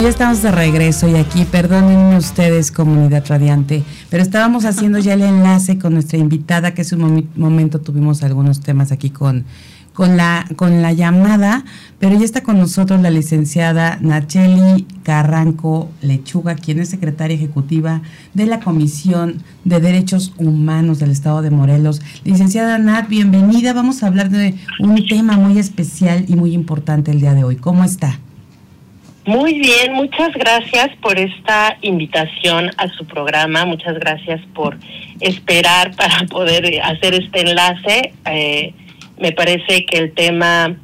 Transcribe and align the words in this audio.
Ya 0.00 0.08
estamos 0.08 0.40
de 0.40 0.50
regreso 0.50 1.08
y 1.10 1.16
aquí, 1.16 1.44
perdonen 1.44 2.16
ustedes, 2.16 2.72
comunidad 2.72 3.22
radiante, 3.28 3.82
pero 4.08 4.22
estábamos 4.22 4.64
haciendo 4.64 4.98
ya 4.98 5.12
el 5.12 5.20
enlace 5.20 5.78
con 5.78 5.92
nuestra 5.92 6.16
invitada, 6.16 6.72
que 6.72 6.80
hace 6.80 6.96
un 6.96 7.28
momento 7.36 7.82
tuvimos 7.82 8.22
algunos 8.22 8.60
temas 8.60 8.92
aquí 8.92 9.10
con, 9.10 9.44
con, 9.92 10.16
la, 10.16 10.46
con 10.56 10.80
la 10.80 10.94
llamada, 10.94 11.66
pero 11.98 12.18
ya 12.18 12.24
está 12.24 12.42
con 12.42 12.56
nosotros 12.56 13.02
la 13.02 13.10
licenciada 13.10 13.98
Nacheli 14.00 14.86
Carranco 15.02 15.90
Lechuga, 16.00 16.54
quien 16.54 16.78
es 16.78 16.88
secretaria 16.88 17.36
ejecutiva 17.36 18.00
de 18.32 18.46
la 18.46 18.60
Comisión 18.60 19.42
de 19.66 19.80
Derechos 19.80 20.32
Humanos 20.38 20.98
del 20.98 21.10
Estado 21.10 21.42
de 21.42 21.50
Morelos. 21.50 22.00
Licenciada 22.24 22.78
Nat, 22.78 23.06
bienvenida. 23.06 23.74
Vamos 23.74 24.02
a 24.02 24.06
hablar 24.06 24.30
de 24.30 24.54
un 24.78 25.06
tema 25.06 25.36
muy 25.36 25.58
especial 25.58 26.24
y 26.26 26.36
muy 26.36 26.54
importante 26.54 27.10
el 27.10 27.20
día 27.20 27.34
de 27.34 27.44
hoy. 27.44 27.56
¿Cómo 27.56 27.84
está? 27.84 28.18
Muy 29.26 29.58
bien, 29.58 29.92
muchas 29.92 30.32
gracias 30.32 30.90
por 31.02 31.18
esta 31.18 31.76
invitación 31.82 32.70
a 32.78 32.88
su 32.88 33.04
programa, 33.04 33.66
muchas 33.66 33.98
gracias 33.98 34.40
por 34.54 34.78
esperar 35.20 35.94
para 35.96 36.26
poder 36.26 36.80
hacer 36.82 37.14
este 37.14 37.40
enlace. 37.40 38.12
Eh, 38.26 38.74
me 39.18 39.32
parece 39.32 39.84
que 39.84 39.98
el 39.98 40.12
tema 40.12 40.74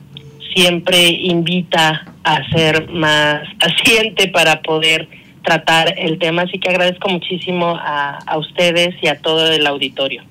siempre 0.55 1.09
invita 1.09 2.12
a 2.25 2.48
ser 2.51 2.91
más 2.91 3.42
paciente 3.61 4.29
para 4.29 4.61
poder 4.61 5.09
tratar 5.42 5.95
el 5.97 6.19
tema, 6.19 6.42
así 6.42 6.59
que 6.59 6.69
agradezco 6.69 7.09
muchísimo 7.09 7.77
a, 7.77 8.19
a 8.19 8.39
ustedes 8.39 8.95
y 9.01 9.07
a 9.07 9.19
todo 9.19 9.51
el 9.51 9.67
auditorio. 9.67 10.23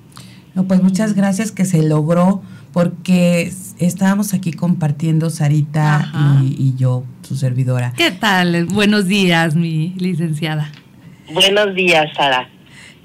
No, 0.54 0.64
pues 0.64 0.82
muchas 0.82 1.14
gracias 1.14 1.52
que 1.52 1.64
se 1.64 1.82
logró 1.82 2.42
porque 2.72 3.50
estábamos 3.78 4.34
aquí 4.34 4.52
compartiendo 4.52 5.30
Sarita 5.30 6.40
y, 6.42 6.74
yo, 6.76 7.04
su 7.22 7.36
servidora. 7.36 7.92
¿Qué 7.96 8.10
tal? 8.10 8.66
Buenos 8.66 9.06
días, 9.06 9.54
mi 9.54 9.90
licenciada. 9.96 10.70
Buenos 11.32 11.74
días, 11.74 12.06
Sara. 12.16 12.48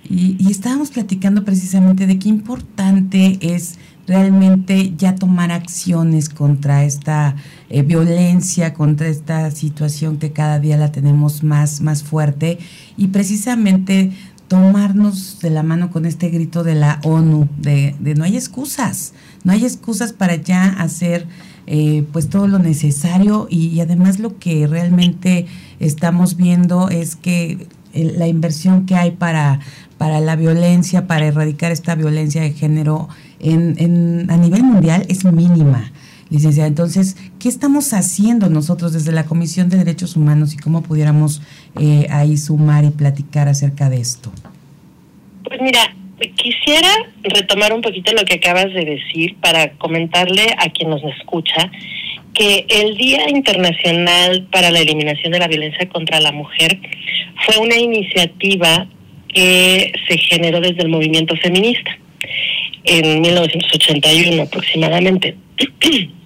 Y, 0.10 0.50
estábamos 0.50 0.92
platicando 0.92 1.44
precisamente 1.44 2.08
de 2.08 2.20
qué 2.20 2.30
importante 2.30 3.38
es 3.42 3.80
realmente 4.08 4.94
ya 4.98 5.16
tomar 5.16 5.52
acciones 5.52 6.28
contra 6.28 6.84
esta 6.84 7.36
eh, 7.70 7.84
violencia, 7.84 8.74
contra 8.74 9.08
esta 9.08 9.52
situación 9.52 10.18
que 10.18 10.32
cada 10.32 10.60
día 10.60 10.76
la 10.76 10.92
tenemos 10.92 11.44
más, 11.44 11.82
más 11.82 12.04
fuerte 12.04 12.58
y 12.98 13.08
precisamente 13.08 14.12
tomarnos 14.52 15.40
de 15.40 15.50
la 15.50 15.64
mano 15.64 15.92
con 15.92 16.06
este 16.06 16.28
grito 16.28 16.66
de 16.66 16.76
la 16.76 17.00
ONU, 17.06 17.48
de, 17.56 17.96
de 18.02 18.16
no 18.16 18.26
hay 18.26 18.36
excusas, 18.36 19.14
no 19.46 19.54
hay 19.54 19.64
excusas 19.64 20.12
para 20.12 20.36
ya 20.36 20.66
hacer 20.66 21.26
eh, 21.68 22.04
pues 22.12 22.28
todo 22.28 22.50
lo 22.50 22.60
necesario 22.60 23.48
y, 23.50 23.80
además 23.80 24.20
lo 24.20 24.40
que 24.40 24.68
realmente 24.68 25.46
estamos 25.80 26.36
viendo 26.36 26.90
es 26.90 27.16
que 27.16 27.66
la 27.94 28.28
inversión 28.28 28.86
que 28.86 28.96
hay 28.96 29.12
para, 29.12 29.62
para 29.98 30.20
la 30.20 30.36
violencia, 30.36 31.08
para 31.08 31.28
erradicar 31.28 31.72
esta 31.72 31.96
violencia 31.96 32.42
de 32.42 32.52
género 32.52 33.08
en, 33.40 33.76
en, 33.78 34.30
a 34.30 34.36
nivel 34.36 34.66
mundial 34.66 35.06
es 35.08 35.24
mínima. 35.24 35.94
Licenciada, 36.32 36.68
entonces, 36.68 37.18
¿qué 37.40 37.50
estamos 37.50 37.94
haciendo 37.94 38.50
nosotros 38.50 38.94
desde 38.94 39.12
la 39.12 39.26
Comisión 39.26 39.70
de 39.70 39.78
Derechos 39.78 40.16
Humanos 40.16 40.54
y 40.54 40.58
cómo 40.58 40.82
pudiéramos 40.82 41.42
eh, 41.80 42.08
ahí 42.10 42.38
sumar 42.38 42.86
y 42.86 42.90
platicar 42.90 43.50
acerca 43.50 43.90
de 43.90 44.00
esto? 44.00 44.32
Pues 45.44 45.60
mira, 45.62 45.94
quisiera 46.38 46.88
retomar 47.24 47.74
un 47.74 47.82
poquito 47.82 48.14
lo 48.14 48.24
que 48.24 48.36
acabas 48.36 48.74
de 48.74 48.86
decir 48.86 49.36
para 49.42 49.72
comentarle 49.74 50.56
a 50.58 50.70
quien 50.70 50.90
nos 50.90 51.04
escucha 51.04 51.70
que 52.34 52.66
el 52.70 52.96
Día 52.96 53.30
Internacional 53.30 54.48
para 54.52 54.72
la 54.72 54.80
Eliminación 54.80 55.34
de 55.34 55.40
la 55.40 55.50
Violencia 55.50 55.90
contra 55.90 56.22
la 56.22 56.32
Mujer 56.32 56.80
fue 57.46 57.58
una 57.58 57.76
iniciativa 57.76 58.88
que 59.28 59.92
se 60.08 60.18
generó 60.18 60.62
desde 60.62 60.82
el 60.82 60.90
movimiento 60.90 61.36
feminista 61.36 61.98
en 62.84 63.22
1981 63.22 64.44
aproximadamente, 64.44 65.36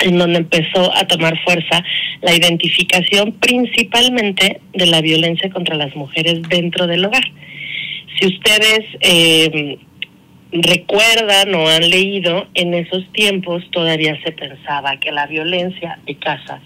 en 0.00 0.18
donde 0.18 0.38
empezó 0.38 0.94
a 0.94 1.06
tomar 1.06 1.38
fuerza 1.44 1.82
la 2.22 2.34
identificación 2.34 3.32
principalmente 3.32 4.60
de 4.72 4.86
la 4.86 5.00
violencia 5.00 5.50
contra 5.50 5.76
las 5.76 5.94
mujeres 5.96 6.42
dentro 6.48 6.86
del 6.86 7.04
hogar 7.04 7.24
si 8.18 8.26
ustedes 8.26 8.84
eh, 9.00 9.78
recuerdan 10.52 11.54
o 11.54 11.68
han 11.68 11.88
leído, 11.88 12.46
en 12.54 12.74
esos 12.74 13.10
tiempos 13.12 13.62
todavía 13.70 14.18
se 14.24 14.32
pensaba 14.32 14.98
que 14.98 15.12
la 15.12 15.26
violencia 15.26 15.98
de 16.06 16.16
casa 16.16 16.60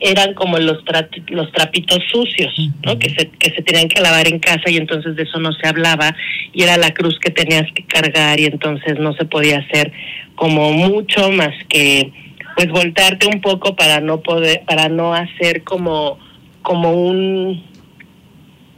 eran 0.00 0.34
como 0.34 0.58
los 0.58 0.82
los 1.28 1.52
trapitos 1.52 2.00
sucios, 2.10 2.52
¿no? 2.84 2.98
Que 2.98 3.10
se 3.10 3.30
que 3.30 3.50
se 3.54 3.62
tenían 3.62 3.88
que 3.88 4.02
lavar 4.02 4.26
en 4.28 4.38
casa 4.38 4.68
y 4.68 4.76
entonces 4.76 5.16
de 5.16 5.22
eso 5.22 5.38
no 5.38 5.52
se 5.52 5.66
hablaba 5.66 6.14
y 6.52 6.62
era 6.62 6.76
la 6.76 6.92
cruz 6.92 7.18
que 7.18 7.30
tenías 7.30 7.70
que 7.72 7.84
cargar 7.84 8.40
y 8.40 8.46
entonces 8.46 8.98
no 8.98 9.14
se 9.14 9.24
podía 9.24 9.58
hacer 9.58 9.92
como 10.34 10.72
mucho 10.72 11.30
más 11.30 11.54
que 11.68 12.10
pues 12.56 12.68
voltearte 12.70 13.26
un 13.26 13.40
poco 13.40 13.74
para 13.76 14.00
no 14.00 14.20
poder 14.20 14.64
para 14.66 14.88
no 14.88 15.14
hacer 15.14 15.64
como 15.64 16.18
como 16.62 16.92
un 16.92 17.62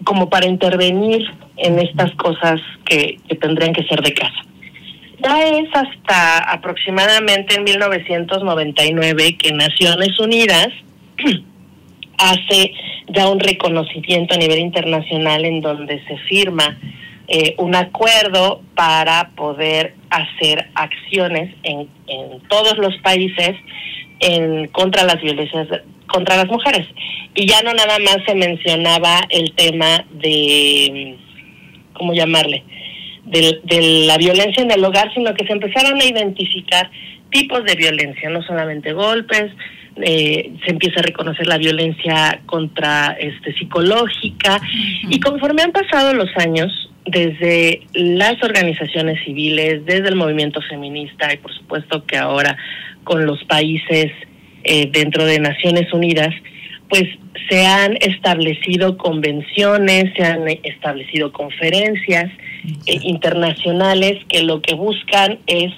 como 0.05 0.29
para 0.29 0.47
intervenir 0.47 1.27
en 1.57 1.79
estas 1.79 2.15
cosas 2.17 2.61
que, 2.85 3.19
tendrían 3.41 3.73
que 3.73 3.83
ser 3.85 4.03
de 4.03 4.13
casa. 4.13 4.43
Ya 5.19 5.49
es 5.49 5.69
hasta 5.73 6.53
aproximadamente 6.53 7.57
en 7.57 7.65
1999 7.65 9.37
que 9.39 9.53
Naciones 9.53 10.19
Unidas 10.21 10.69
hace 12.19 12.73
ya 13.09 13.29
un 13.29 13.41
reconocimiento 13.41 14.35
a 14.35 14.39
nivel 14.39 14.59
internacional 14.59 15.45
en 15.45 15.61
donde 15.61 16.05
se 16.07 16.19
firma 16.29 16.79
eh, 17.29 17.55
un 17.59 17.75
acuerdo 17.75 18.63
para 18.75 19.31
poder 19.37 19.95
hacer 20.11 20.69
acciones 20.75 21.55
en, 21.63 21.89
en 22.07 22.41
todos 22.49 22.79
los 22.79 22.97
países 22.99 23.57
en 24.21 24.69
contra 24.69 25.05
las 25.05 25.21
violencias 25.21 25.69
contra 26.07 26.37
las 26.37 26.47
mujeres 26.47 26.87
y 27.35 27.47
ya 27.47 27.63
no 27.63 27.75
nada 27.75 27.99
más 27.99 28.19
se 28.27 28.35
mencionaba 28.35 29.21
el 29.29 29.53
tema 29.53 30.05
de 30.11 31.17
¿cómo 31.97 32.15
llamarle? 32.15 32.65
De, 33.25 33.61
la 34.07 34.17
violencia 34.19 34.63
en 34.63 34.71
el 34.71 34.85
hogar, 34.85 35.13
sino 35.13 35.35
que 35.35 35.47
se 35.47 35.53
empezaron 35.53 36.01
a 36.01 36.05
identificar 36.05 36.91
tipos 37.31 37.65
de 37.65 37.75
violencia, 37.75 38.31
no 38.31 38.41
solamente 38.43 38.93
golpes, 38.93 39.53
eh, 40.03 40.53
se 40.65 40.71
empieza 40.71 41.01
a 41.01 41.03
reconocer 41.03 41.47
la 41.47 41.59
violencia 41.59 42.41
contra 42.47 43.17
este 43.19 43.55
psicológica. 43.55 44.61
Y 45.09 45.21
conforme 45.21 45.63
han 45.63 45.73
pasado 45.73 46.13
los 46.15 46.29
años 46.37 46.71
desde 47.07 47.83
las 47.95 48.43
organizaciones 48.43 49.23
civiles 49.25 49.85
desde 49.87 50.09
el 50.09 50.17
movimiento 50.17 50.61
feminista 50.61 51.33
y 51.33 51.37
por 51.37 51.55
supuesto 51.55 52.05
que 52.05 52.17
ahora 52.17 52.57
con 53.05 53.27
los 53.27 53.43
países 53.45 54.11
eh, 54.65 54.91
dentro 54.91 55.25
de 55.25 55.39
Naciones 55.39 55.93
Unidas 55.93 56.35
pues 56.89 57.05
se 57.49 57.65
han 57.65 57.97
establecido 58.01 58.97
convenciones, 58.97 60.13
se 60.17 60.25
han 60.25 60.49
establecido 60.65 61.33
conferencias 61.33 62.31
eh, 62.87 62.99
internacionales 63.03 64.25
que 64.29 64.43
lo 64.43 64.61
que 64.61 64.75
buscan 64.75 65.39
es 65.47 65.73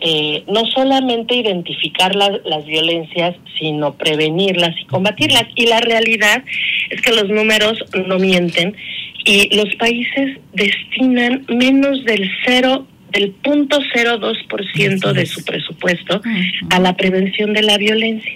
eh, 0.00 0.44
no 0.46 0.66
solamente 0.66 1.36
identificar 1.36 2.14
las 2.14 2.66
violencias, 2.66 3.36
sino 3.58 3.94
prevenirlas 3.94 4.74
y 4.80 4.84
combatirlas. 4.84 5.44
Y 5.54 5.66
la 5.66 5.80
realidad 5.80 6.44
es 6.90 7.00
que 7.00 7.12
los 7.12 7.28
números 7.28 7.82
no 8.06 8.18
mienten 8.18 8.76
y 9.24 9.54
los 9.56 9.74
países 9.76 10.38
destinan 10.52 11.44
menos 11.48 12.04
del 12.04 12.30
cero 12.44 12.86
del 13.10 13.30
punto 13.30 13.78
cero 13.94 14.18
dos 14.18 14.36
por 14.48 14.64
ciento 14.72 15.14
de 15.14 15.26
su 15.26 15.42
presupuesto 15.44 16.20
a 16.70 16.80
la 16.80 16.96
prevención 16.96 17.54
de 17.54 17.62
la 17.62 17.78
violencia. 17.78 18.32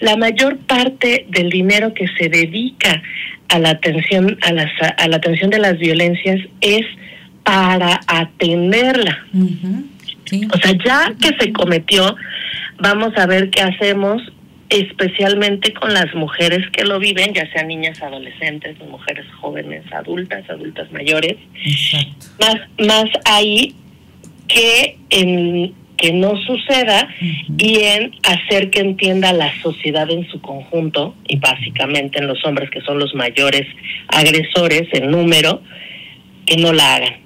La 0.00 0.16
mayor 0.16 0.58
parte 0.58 1.26
del 1.28 1.50
dinero 1.50 1.92
que 1.92 2.06
se 2.18 2.28
dedica 2.28 3.02
a 3.48 3.58
la 3.58 3.70
atención 3.70 4.38
a, 4.42 4.52
las, 4.52 4.70
a 4.96 5.08
la 5.08 5.16
atención 5.16 5.50
de 5.50 5.58
las 5.58 5.78
violencias 5.78 6.40
es 6.60 6.86
para 7.42 8.00
atenderla. 8.06 9.26
O 10.52 10.58
sea, 10.58 10.72
ya 10.84 11.14
que 11.20 11.36
se 11.38 11.52
cometió, 11.52 12.16
vamos 12.78 13.12
a 13.16 13.26
ver 13.26 13.50
qué 13.50 13.62
hacemos 13.62 14.22
especialmente 14.68 15.74
con 15.74 15.92
las 15.92 16.14
mujeres 16.14 16.66
que 16.70 16.84
lo 16.84 16.98
viven, 16.98 17.34
ya 17.34 17.46
sean 17.52 17.68
niñas, 17.68 18.00
adolescentes, 18.02 18.78
mujeres 18.78 19.26
jóvenes, 19.38 19.84
adultas, 19.92 20.48
adultas 20.48 20.90
mayores. 20.90 21.36
Más, 22.40 22.56
más 22.78 23.04
ahí 23.26 23.74
que 24.48 24.98
en 25.10 25.74
que 25.98 26.12
no 26.12 26.36
suceda 26.36 27.08
y 27.58 27.80
en 27.80 28.12
hacer 28.24 28.70
que 28.70 28.80
entienda 28.80 29.32
la 29.32 29.52
sociedad 29.62 30.10
en 30.10 30.26
su 30.30 30.40
conjunto 30.40 31.14
y 31.28 31.36
básicamente 31.36 32.18
en 32.18 32.26
los 32.26 32.44
hombres 32.44 32.70
que 32.70 32.80
son 32.80 32.98
los 32.98 33.14
mayores 33.14 33.68
agresores 34.08 34.88
en 34.94 35.10
número 35.10 35.62
que 36.44 36.56
no 36.56 36.72
la 36.72 36.96
hagan. 36.96 37.20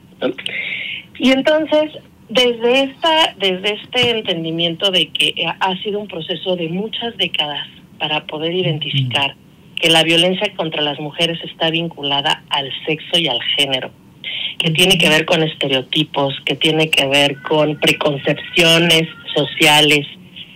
Y 1.19 1.31
entonces 1.31 1.93
desde 2.29 2.83
esta 2.85 3.35
desde 3.39 3.75
este 3.75 4.11
entendimiento 4.11 4.91
de 4.91 5.09
que 5.09 5.35
ha 5.47 5.77
sido 5.83 6.01
un 6.01 6.09
proceso 6.09 6.57
de 6.57 6.69
muchas 6.69 7.17
décadas 7.17 7.69
para 7.99 8.27
poder 8.27 8.53
identificar 8.53 9.37
que 9.77 9.91
la 9.91 10.03
violencia 10.03 10.53
contra 10.57 10.83
las 10.83 10.99
mujeres 10.99 11.39
está 11.45 11.71
vinculada 11.71 12.45
al 12.51 12.73
sexo 12.87 13.19
y 13.19 13.29
al 13.29 13.43
género 13.57 13.91
que 14.59 14.71
tiene 14.71 14.99
que 14.99 15.09
ver 15.09 15.25
con 15.27 15.43
estereotipos, 15.43 16.35
que 16.45 16.57
tiene 16.57 16.89
que 16.91 17.07
ver 17.07 17.41
con 17.43 17.79
preconcepciones 17.79 19.03
sociales, 19.35 20.07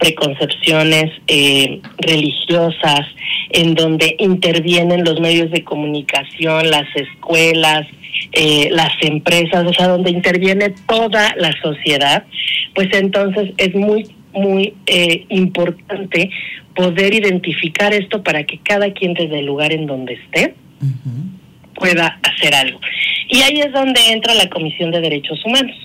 preconcepciones 0.00 1.12
eh, 1.29 1.81
religiosas, 1.99 3.06
en 3.50 3.75
donde 3.75 4.17
intervienen 4.19 5.05
los 5.05 5.20
medios 5.20 5.50
de 5.50 5.62
comunicación, 5.62 6.70
las 6.70 6.87
escuelas, 6.97 7.87
eh, 8.32 8.69
las 8.73 8.93
empresas, 9.02 9.67
o 9.67 9.73
sea, 9.73 9.88
donde 9.88 10.11
interviene 10.11 10.75
toda 10.88 11.35
la 11.37 11.52
sociedad, 11.62 12.25
pues 12.75 12.88
entonces 12.93 13.52
es 13.58 13.75
muy, 13.75 14.08
muy 14.32 14.75
eh, 14.87 15.26
importante 15.29 16.31
poder 16.75 17.14
identificar 17.14 17.93
esto 17.93 18.23
para 18.23 18.44
que 18.44 18.58
cada 18.58 18.93
quien 18.93 19.14
desde 19.14 19.41
el 19.41 19.46
lugar 19.46 19.73
en 19.73 19.87
donde 19.87 20.14
esté 20.14 20.55
pueda 21.75 22.19
hacer 22.23 22.55
algo. 22.55 22.81
Y 23.29 23.43
ahí 23.43 23.61
es 23.61 23.73
donde 23.73 24.00
entra 24.11 24.35
la 24.35 24.49
Comisión 24.49 24.91
de 24.91 25.00
Derechos 25.00 25.44
Humanos. 25.44 25.76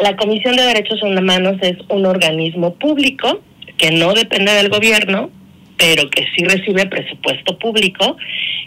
La 0.00 0.16
Comisión 0.16 0.56
de 0.56 0.62
Derechos 0.62 1.02
Humanos 1.02 1.56
es 1.60 1.76
un 1.90 2.06
organismo 2.06 2.74
público 2.74 3.42
que 3.76 3.90
no 3.90 4.14
depende 4.14 4.52
del 4.52 4.70
gobierno, 4.70 5.30
pero 5.76 6.08
que 6.08 6.26
sí 6.34 6.44
recibe 6.44 6.86
presupuesto 6.86 7.58
público, 7.58 8.16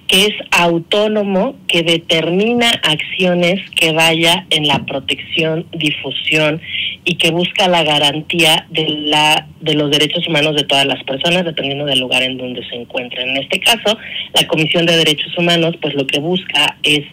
que 0.07 0.25
es 0.25 0.33
autónomo, 0.51 1.55
que 1.67 1.81
determina 1.81 2.69
acciones 2.83 3.67
que 3.71 3.93
vaya 3.93 4.45
en 4.51 4.67
la 4.67 4.85
protección, 4.85 5.65
difusión 5.71 6.61
y 7.05 7.15
que 7.15 7.31
busca 7.31 7.67
la 7.67 7.83
garantía 7.83 8.65
de 8.69 8.87
la 8.87 9.47
de 9.61 9.73
los 9.75 9.91
derechos 9.91 10.27
humanos 10.27 10.55
de 10.55 10.63
todas 10.63 10.85
las 10.85 11.03
personas 11.03 11.45
dependiendo 11.45 11.85
del 11.85 11.99
lugar 11.99 12.23
en 12.23 12.37
donde 12.37 12.67
se 12.67 12.75
encuentren. 12.75 13.29
En 13.29 13.37
este 13.37 13.59
caso, 13.59 13.97
la 14.33 14.47
Comisión 14.47 14.85
de 14.85 14.97
Derechos 14.97 15.37
Humanos 15.37 15.75
pues 15.81 15.93
lo 15.93 16.05
que 16.05 16.19
busca 16.19 16.77
es 16.83 17.05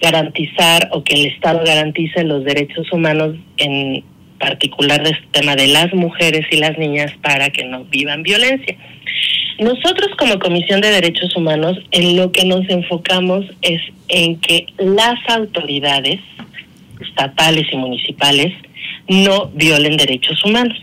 garantizar 0.00 0.88
o 0.92 1.04
que 1.04 1.14
el 1.14 1.26
Estado 1.26 1.62
garantice 1.64 2.24
los 2.24 2.44
derechos 2.44 2.90
humanos 2.92 3.36
en 3.56 4.04
particular 4.38 5.02
de 5.02 5.10
este 5.10 5.26
tema 5.32 5.56
de 5.56 5.66
las 5.66 5.92
mujeres 5.92 6.46
y 6.50 6.56
las 6.56 6.78
niñas 6.78 7.12
para 7.22 7.50
que 7.50 7.64
no 7.64 7.84
vivan 7.84 8.22
violencia. 8.22 8.76
Nosotros 9.58 10.08
como 10.16 10.38
Comisión 10.38 10.80
de 10.80 10.92
Derechos 10.92 11.34
Humanos 11.34 11.78
en 11.90 12.16
lo 12.16 12.30
que 12.30 12.44
nos 12.44 12.68
enfocamos 12.68 13.44
es 13.62 13.82
en 14.06 14.40
que 14.40 14.66
las 14.78 15.18
autoridades 15.28 16.20
estatales 17.00 17.66
y 17.72 17.76
municipales 17.76 18.52
no 19.08 19.50
violen 19.54 19.96
derechos 19.96 20.44
humanos 20.44 20.78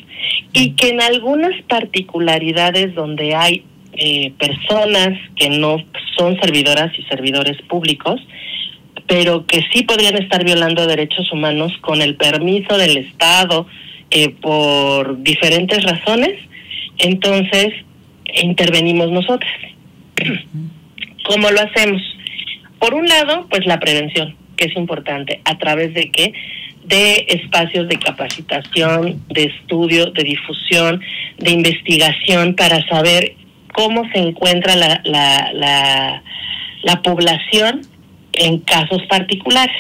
y 0.54 0.72
que 0.72 0.90
en 0.90 1.02
algunas 1.02 1.62
particularidades 1.64 2.96
donde 2.96 3.36
hay 3.36 3.64
eh, 3.94 4.34
personas 4.38 5.18
que 5.36 5.50
no 5.50 5.84
son 6.18 6.40
servidoras 6.42 6.92
y 6.98 7.04
servidores 7.04 7.62
públicos, 7.64 8.20
pero 9.08 9.46
que 9.46 9.66
sí 9.72 9.84
podrían 9.84 10.16
estar 10.16 10.44
violando 10.44 10.88
derechos 10.88 11.32
humanos 11.32 11.72
con 11.82 12.02
el 12.02 12.16
permiso 12.16 12.78
del 12.78 12.98
Estado 12.98 13.68
eh, 14.12 14.30
por 14.30 15.22
diferentes 15.22 15.84
razones, 15.84 16.40
entonces 16.98 17.74
intervenimos 18.34 19.12
nosotros. 19.12 19.52
¿Cómo 21.26 21.50
lo 21.52 21.62
hacemos? 21.62 22.02
Por 22.80 22.94
un 22.94 23.08
lado, 23.08 23.48
pues 23.50 23.66
la 23.66 23.80
prevención, 23.80 24.36
que 24.56 24.66
es 24.66 24.76
importante, 24.76 25.42
a 25.46 25.58
través 25.58 25.94
de 25.94 26.12
qué? 26.12 26.34
De 26.84 27.26
espacios 27.30 27.88
de 27.88 27.98
capacitación, 27.98 29.24
de 29.30 29.46
estudio, 29.46 30.08
de 30.12 30.24
difusión, 30.24 31.02
de 31.38 31.52
investigación 31.52 32.56
para 32.56 32.86
saber 32.88 33.36
cómo 33.74 34.08
se 34.12 34.20
encuentra 34.20 34.76
la, 34.76 35.02
la, 35.04 35.52
la, 35.54 36.24
la 36.84 37.02
población 37.02 37.82
en 38.34 38.60
casos 38.60 39.02
particulares. 39.10 39.76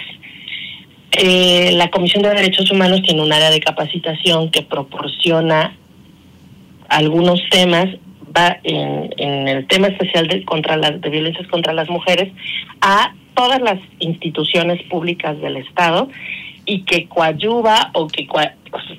Eh, 1.17 1.71
la 1.73 1.89
Comisión 1.89 2.23
de 2.23 2.29
Derechos 2.29 2.69
Humanos 2.71 3.01
tiene 3.03 3.21
un 3.21 3.31
área 3.31 3.49
de 3.49 3.61
capacitación 3.61 4.51
que 4.51 4.63
proporciona 4.63 5.75
algunos 6.89 7.41
temas 7.49 7.87
va 8.35 8.57
en, 8.63 9.13
en 9.17 9.47
el 9.47 9.67
tema 9.67 9.87
especial 9.87 10.27
de 10.27 10.43
contra 10.43 10.75
las 10.77 10.99
de 10.99 11.09
violencias 11.09 11.47
contra 11.47 11.73
las 11.73 11.89
mujeres 11.89 12.31
a 12.81 13.13
todas 13.35 13.61
las 13.61 13.79
instituciones 13.99 14.81
públicas 14.83 15.39
del 15.41 15.57
Estado 15.57 16.09
y 16.65 16.81
que 16.81 17.07
coadyuva 17.07 17.91
o 17.93 18.07
que 18.07 18.27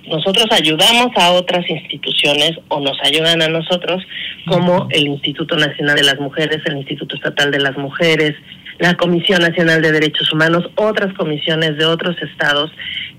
nosotros 0.08 0.46
ayudamos 0.52 1.10
a 1.16 1.32
otras 1.32 1.68
instituciones 1.68 2.52
o 2.68 2.80
nos 2.80 2.96
ayudan 3.02 3.42
a 3.42 3.48
nosotros 3.48 4.02
como 4.46 4.86
el 4.90 5.08
Instituto 5.08 5.56
Nacional 5.56 5.96
de 5.96 6.04
las 6.04 6.20
Mujeres, 6.20 6.62
el 6.66 6.76
Instituto 6.76 7.16
Estatal 7.16 7.50
de 7.50 7.58
las 7.58 7.76
Mujeres, 7.76 8.36
la 8.78 8.94
Comisión 8.94 9.40
Nacional 9.40 9.82
de 9.82 9.90
Derechos 9.90 10.32
Humanos, 10.32 10.64
otras 10.76 11.12
comisiones 11.14 11.76
de 11.76 11.86
otros 11.86 12.16
estados 12.22 12.70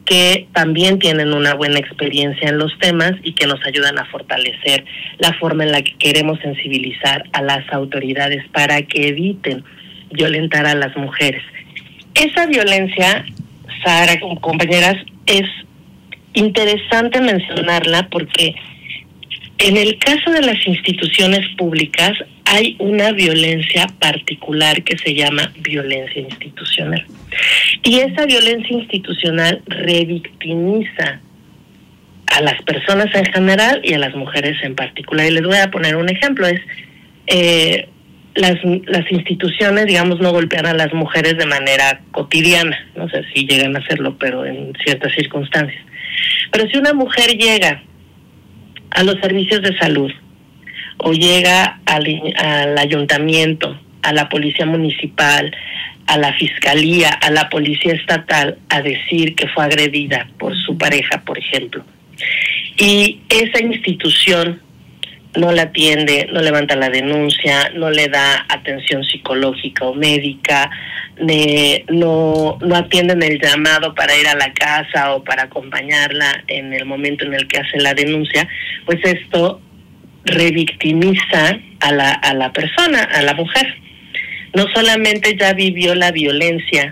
que 0.06 0.48
también 0.54 1.00
tienen 1.00 1.34
una 1.34 1.54
buena 1.54 1.80
experiencia 1.80 2.48
en 2.48 2.58
los 2.58 2.72
temas 2.80 3.12
y 3.24 3.34
que 3.34 3.46
nos 3.46 3.64
ayudan 3.66 4.00
a 4.00 4.06
fortalecer 4.06 4.86
la 5.18 5.34
forma 5.34 5.66
en 5.66 5.74
la 5.74 5.82
que 5.82 5.96
queremos 5.98 6.40
sensibilizar 6.40 7.26
a 7.34 7.42
las 7.42 7.68
autoridades 7.74 8.48
para 8.54 8.82
que 8.84 9.10
eviten 9.10 9.66
violentar 10.12 10.66
a 10.66 10.76
las 10.76 10.96
mujeres. 10.98 11.44
Esa 12.14 12.48
violencia, 12.48 13.26
Sara, 13.84 14.20
compañeras, 14.42 14.98
es 15.26 15.46
interesante 16.34 17.22
mencionarla 17.22 18.08
porque 18.10 18.56
en 19.60 19.78
el 19.78 19.98
caso 19.98 20.32
de 20.32 20.42
las 20.42 20.66
instituciones 20.68 21.48
públicas 21.58 22.14
hay 22.46 22.76
una 22.80 23.12
violencia 23.12 23.88
particular 24.00 24.84
que 24.84 24.98
se 24.98 25.14
llama 25.14 25.52
violencia 25.60 26.22
institucional. 26.22 27.06
Y 27.84 28.00
esa 28.00 28.26
violencia 28.26 28.78
institucional 28.78 29.62
revictimiza 29.66 31.20
a 32.28 32.42
las 32.42 32.62
personas 32.64 33.14
en 33.16 33.26
general 33.26 33.82
y 33.84 33.94
a 33.94 34.00
las 34.00 34.16
mujeres 34.16 34.58
en 34.64 34.76
particular. 34.76 35.26
Y 35.26 35.32
les 35.32 35.44
voy 35.44 35.58
a 35.58 35.72
poner 35.72 35.96
un 35.96 36.10
ejemplo, 36.10 36.48
es 36.48 36.62
eh, 37.28 37.90
las, 38.38 38.58
las 38.86 39.12
instituciones, 39.12 39.86
digamos, 39.88 40.20
no 40.20 40.32
golpean 40.32 40.66
a 40.66 40.74
las 40.74 40.94
mujeres 40.94 41.38
de 41.38 41.46
manera 41.46 42.02
cotidiana, 42.12 42.78
no 42.96 43.10
sé 43.10 43.24
si 43.34 43.46
llegan 43.46 43.76
a 43.76 43.80
hacerlo, 43.80 44.18
pero 44.18 44.46
en 44.46 44.74
ciertas 44.84 45.14
circunstancias. 45.14 45.84
Pero 46.52 46.70
si 46.70 46.78
una 46.78 46.94
mujer 46.94 47.38
llega 47.38 47.84
a 48.92 49.04
los 49.04 49.20
servicios 49.20 49.62
de 49.62 49.78
salud 49.78 50.12
o 50.98 51.14
llega 51.14 51.80
al, 51.86 52.78
ayuntamiento, 52.78 53.80
a 54.02 54.14
la 54.14 54.30
policía 54.30 54.66
municipal, 54.66 55.56
a 56.08 56.18
la 56.18 56.34
fiscalía, 56.34 57.10
a 57.10 57.30
la 57.32 57.50
policía 57.50 57.94
estatal 57.94 58.58
a 58.70 58.82
decir 58.82 59.36
que 59.36 59.48
fue 59.50 59.66
agredida 59.66 60.30
por 60.40 60.56
su 60.56 60.78
pareja, 60.78 61.22
por 61.26 61.38
ejemplo. 61.38 61.84
Y 62.78 63.20
esa 63.30 63.64
institución 63.64 64.62
no 65.36 65.52
la 65.52 65.64
atiende, 65.64 66.28
no 66.32 66.42
levanta 66.42 66.76
la 66.76 66.90
denuncia, 66.90 67.70
no 67.76 67.90
le 67.90 68.08
da 68.08 68.46
atención 68.50 69.04
psicológica 69.04 69.86
o 69.86 69.94
médica, 69.94 70.70
no, 71.90 72.58
no 72.62 72.76
atienden 72.76 73.24
el 73.24 73.40
llamado 73.40 73.94
para 73.96 74.16
ir 74.18 74.28
a 74.28 74.36
la 74.36 74.54
casa 74.54 75.14
o 75.14 75.24
para 75.24 75.44
acompañarla 75.44 76.44
en 76.48 76.74
el 76.74 76.86
momento 76.86 77.26
en 77.26 77.34
el 77.34 77.48
que 77.48 77.60
hace 77.60 77.78
la 77.80 77.94
denuncia, 77.94 78.48
pues 78.86 79.00
esto 79.04 79.62
revictimiza 80.26 81.60
a 81.80 81.92
la, 81.92 82.12
a 82.12 82.34
la 82.34 82.52
persona, 82.52 83.04
a 83.04 83.22
la 83.22 83.34
mujer. 83.34 83.76
No 84.54 84.66
solamente 84.74 85.36
ya 85.38 85.54
vivió 85.54 85.96
la 85.96 86.12
violencia 86.12 86.90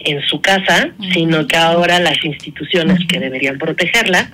en 0.00 0.22
su 0.22 0.40
casa, 0.40 0.90
sino 1.12 1.46
que 1.46 1.56
ahora 1.56 1.98
las 2.00 2.24
instituciones 2.24 2.98
que 3.06 3.18
deberían 3.18 3.58
protegerla 3.58 4.30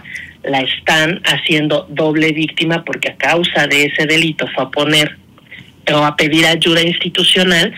la 0.46 0.60
están 0.60 1.20
haciendo 1.24 1.86
doble 1.90 2.32
víctima 2.32 2.84
porque 2.84 3.10
a 3.10 3.16
causa 3.16 3.66
de 3.66 3.86
ese 3.86 4.06
delito 4.06 4.46
fue 4.54 4.64
a 4.64 4.70
poner 4.70 5.18
o 5.92 5.98
a 5.98 6.16
pedir 6.16 6.46
ayuda 6.46 6.82
institucional, 6.82 7.74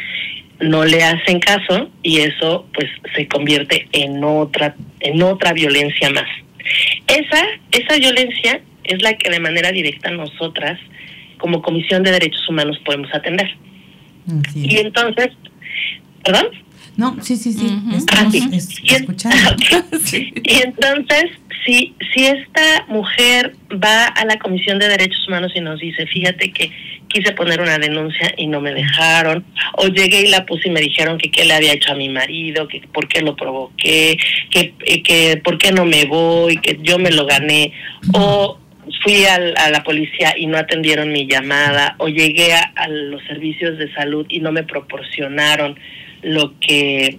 no 0.61 0.85
le 0.85 1.03
hacen 1.03 1.41
caso 1.41 1.91
y 2.03 2.19
eso 2.19 2.67
pues 2.73 2.89
se 3.15 3.27
convierte 3.29 3.89
en 3.93 4.23
otra 4.25 4.75
en 5.01 5.23
otra 5.23 5.53
violencia 5.53 6.11
más. 6.11 6.29
Esa 7.07 7.45
esa 7.73 7.97
violencia 7.99 8.61
es 8.85 9.03
la 9.03 9.15
que 9.15 9.31
de 9.31 9.41
manera 9.41 9.73
directa 9.73 10.11
nosotras 10.11 10.79
como 11.39 11.63
Comisión 11.63 12.03
de 12.03 12.11
Derechos 12.13 12.49
Humanos 12.49 12.79
podemos 12.85 13.13
atender. 13.15 13.57
Y 14.55 14.77
entonces, 14.79 15.29
¿perdón? 16.23 16.49
No, 16.97 17.17
sí, 17.23 17.37
sí, 17.37 17.53
sí. 17.53 17.69
Ah, 18.13 18.29
y, 18.33 18.41
entonces, 20.65 21.31
si, 21.65 21.95
si 22.12 22.25
esta 22.27 22.87
mujer 22.88 23.55
va 23.73 24.07
a 24.07 24.25
la 24.25 24.38
Comisión 24.38 24.79
de 24.79 24.88
Derechos 24.88 25.27
Humanos 25.29 25.53
y 25.55 25.61
nos 25.61 25.81
dice, 25.81 26.07
fíjate 26.07 26.53
que 26.53 26.71
quise 27.09 27.33
poner 27.33 27.61
una 27.61 27.79
denuncia 27.79 28.35
y 28.37 28.47
no 28.47 28.61
me 28.61 28.75
dejaron, 28.75 29.45
o 29.75 29.88
llegué 29.88 30.23
y 30.23 30.29
la 30.29 30.45
puse 30.45 30.69
y 30.69 30.71
me 30.71 30.81
dijeron 30.81 31.19
que 31.19 31.31
qué 31.31 31.45
le 31.45 31.55
había 31.55 31.73
hecho 31.73 31.93
a 31.93 31.97
mi 31.97 32.09
marido, 32.09 32.69
que 32.69 32.83
por 32.93 33.09
qué 33.09 33.23
lo 33.23 33.35
provoqué, 33.35 34.19
que, 34.50 34.75
eh, 34.85 35.03
que 35.03 35.41
por 35.43 35.59
qué 35.59 35.73
no 35.73 35.85
me 35.85 36.05
voy, 36.05 36.59
que 36.59 36.79
yo 36.83 36.99
me 36.99 37.11
lo 37.11 37.27
gané, 37.27 37.73
o 38.12 38.59
fui 39.03 39.25
a 39.25 39.38
la 39.71 39.83
policía 39.85 40.35
y 40.37 40.47
no 40.47 40.59
atendieron 40.59 41.12
mi 41.12 41.27
llamada, 41.27 41.95
o 41.99 42.09
llegué 42.09 42.53
a 42.55 42.88
los 42.88 43.23
servicios 43.25 43.79
de 43.79 43.93
salud 43.93 44.27
y 44.29 44.41
no 44.41 44.53
me 44.53 44.62
proporcionaron 44.62 45.79
lo 46.23 46.59
que 46.59 47.19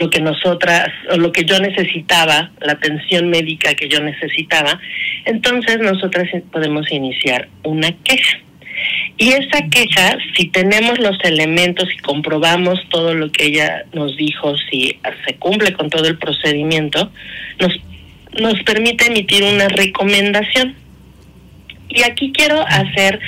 lo 0.00 0.08
que 0.08 0.20
nosotras 0.20 0.88
o 1.12 1.16
lo 1.16 1.30
que 1.30 1.44
yo 1.44 1.60
necesitaba, 1.60 2.50
la 2.60 2.72
atención 2.72 3.28
médica 3.28 3.74
que 3.74 3.88
yo 3.88 4.00
necesitaba, 4.00 4.80
entonces 5.26 5.78
nosotras 5.78 6.28
podemos 6.50 6.90
iniciar 6.90 7.48
una 7.62 7.92
queja. 8.02 8.38
Y 9.18 9.28
esa 9.32 9.68
queja, 9.70 10.16
si 10.34 10.46
tenemos 10.46 10.98
los 10.98 11.18
elementos 11.22 11.86
y 11.94 11.98
comprobamos 11.98 12.80
todo 12.88 13.14
lo 13.14 13.30
que 13.30 13.46
ella 13.46 13.84
nos 13.92 14.16
dijo, 14.16 14.56
si 14.70 14.98
se 15.26 15.34
cumple 15.34 15.74
con 15.74 15.90
todo 15.90 16.08
el 16.08 16.16
procedimiento, 16.16 17.12
nos, 17.58 17.78
nos 18.40 18.62
permite 18.62 19.08
emitir 19.08 19.44
una 19.44 19.68
recomendación. 19.68 20.74
Y 21.90 22.02
aquí 22.02 22.32
quiero 22.32 22.64
hacer 22.66 23.20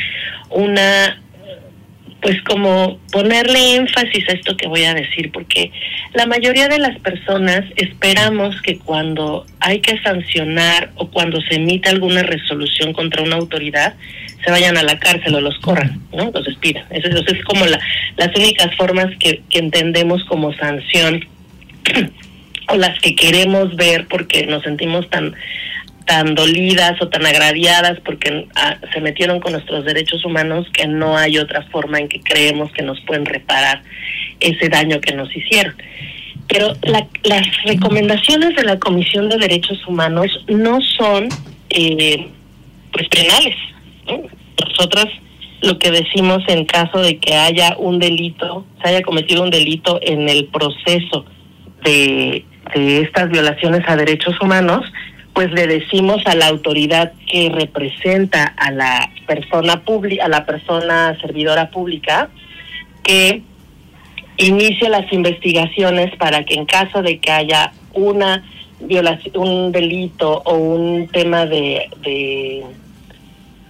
una 0.49 1.19
pues 2.23 2.41
como 2.45 2.99
ponerle 3.11 3.75
énfasis 3.75 4.29
a 4.29 4.33
esto 4.33 4.57
que 4.57 4.69
voy 4.69 4.85
a 4.85 4.95
decir, 4.95 5.33
porque 5.33 5.73
la 6.14 6.26
mayoría 6.26 6.69
de 6.69 6.78
las 6.78 6.99
personas 6.99 7.64
esperamos 7.76 8.61
que 8.61 8.78
cuando 8.78 9.47
hay 9.61 9.81
que 9.81 9.99
sancionar 10.02 10.90
o 10.97 11.09
cuando 11.09 11.40
se 11.40 11.54
emite 11.54 11.88
alguna 11.88 12.23
resolución 12.23 12.92
contra 12.92 13.23
una 13.23 13.37
autoridad, 13.37 13.95
se 14.45 14.50
vayan 14.50 14.76
a 14.76 14.83
la 14.83 14.99
cárcel 14.99 15.35
o 15.37 15.40
los 15.40 15.59
corran, 15.61 16.00
¿no? 16.12 16.31
Los 16.33 16.45
despidan. 16.45 16.85
Eso, 16.90 17.09
es 17.09 17.45
como 17.45 17.64
la, 17.64 17.81
las 18.16 18.37
únicas 18.37 18.75
formas 18.76 19.07
que, 19.19 19.42
que 19.49 19.59
entendemos 19.59 20.23
como 20.25 20.52
sanción 20.54 21.25
o 22.69 22.76
las 22.76 22.99
que 23.00 23.14
queremos 23.14 23.75
ver 23.76 24.07
porque 24.09 24.47
nos 24.47 24.62
sentimos 24.64 25.09
tan 25.09 25.35
tan 26.04 26.35
dolidas 26.35 27.00
o 27.00 27.09
tan 27.09 27.25
agraviadas 27.26 28.00
porque 28.00 28.47
ah, 28.56 28.76
se 28.92 29.00
metieron 29.00 29.40
con 29.40 29.52
nuestros 29.52 29.85
derechos 29.85 30.25
humanos 30.25 30.66
que 30.73 30.87
no 30.87 31.16
hay 31.16 31.38
otra 31.38 31.62
forma 31.71 31.99
en 31.99 32.09
que 32.09 32.21
creemos 32.21 32.73
que 32.73 32.82
nos 32.82 33.00
pueden 33.02 33.25
reparar 33.25 33.82
ese 34.40 34.68
daño 34.68 35.00
que 35.00 35.14
nos 35.14 35.35
hicieron. 35.35 35.75
Pero 36.49 36.75
las 37.23 37.44
recomendaciones 37.64 38.54
de 38.56 38.64
la 38.64 38.78
Comisión 38.78 39.28
de 39.28 39.38
Derechos 39.38 39.87
Humanos 39.87 40.44
no 40.49 40.80
son 40.80 41.28
eh, 41.71 42.28
pues 42.92 43.09
penales. 43.09 43.56
Nosotras 44.62 45.06
lo 45.62 45.78
que 45.78 45.90
decimos 45.90 46.42
en 46.49 46.64
caso 46.66 46.99
de 46.99 47.18
que 47.18 47.35
haya 47.35 47.76
un 47.78 47.99
delito, 47.99 48.66
se 48.82 48.88
haya 48.88 49.02
cometido 49.02 49.42
un 49.42 49.50
delito 49.50 50.00
en 50.02 50.28
el 50.28 50.47
proceso 50.47 51.25
de 51.85 52.44
estas 52.75 53.30
violaciones 53.30 53.82
a 53.87 53.97
derechos 53.97 54.40
humanos, 54.40 54.85
pues 55.34 55.50
le 55.52 55.66
decimos 55.66 56.22
a 56.26 56.34
la 56.34 56.48
autoridad 56.48 57.12
que 57.30 57.50
representa 57.50 58.44
a 58.44 58.70
la 58.70 59.10
persona 59.26 59.80
pública, 59.80 60.26
a 60.26 60.28
la 60.28 60.44
persona 60.44 61.16
servidora 61.20 61.70
pública, 61.70 62.28
que 63.02 63.42
inicie 64.36 64.88
las 64.88 65.10
investigaciones 65.12 66.14
para 66.16 66.44
que 66.44 66.54
en 66.54 66.66
caso 66.66 67.02
de 67.02 67.18
que 67.18 67.30
haya 67.30 67.72
una 67.94 68.44
violación, 68.80 69.32
un 69.36 69.72
delito 69.72 70.42
o 70.44 70.54
un 70.54 71.08
tema 71.08 71.46
de, 71.46 71.88
de, 72.02 72.62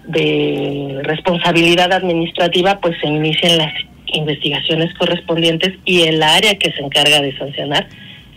de 0.06 1.00
responsabilidad 1.04 1.92
administrativa, 1.92 2.80
pues 2.80 2.96
se 3.00 3.06
inicien 3.06 3.58
las 3.58 3.72
investigaciones 4.06 4.92
correspondientes 4.94 5.74
y 5.84 6.02
el 6.02 6.22
área 6.22 6.58
que 6.58 6.72
se 6.72 6.80
encarga 6.82 7.20
de 7.20 7.36
sancionar 7.38 7.86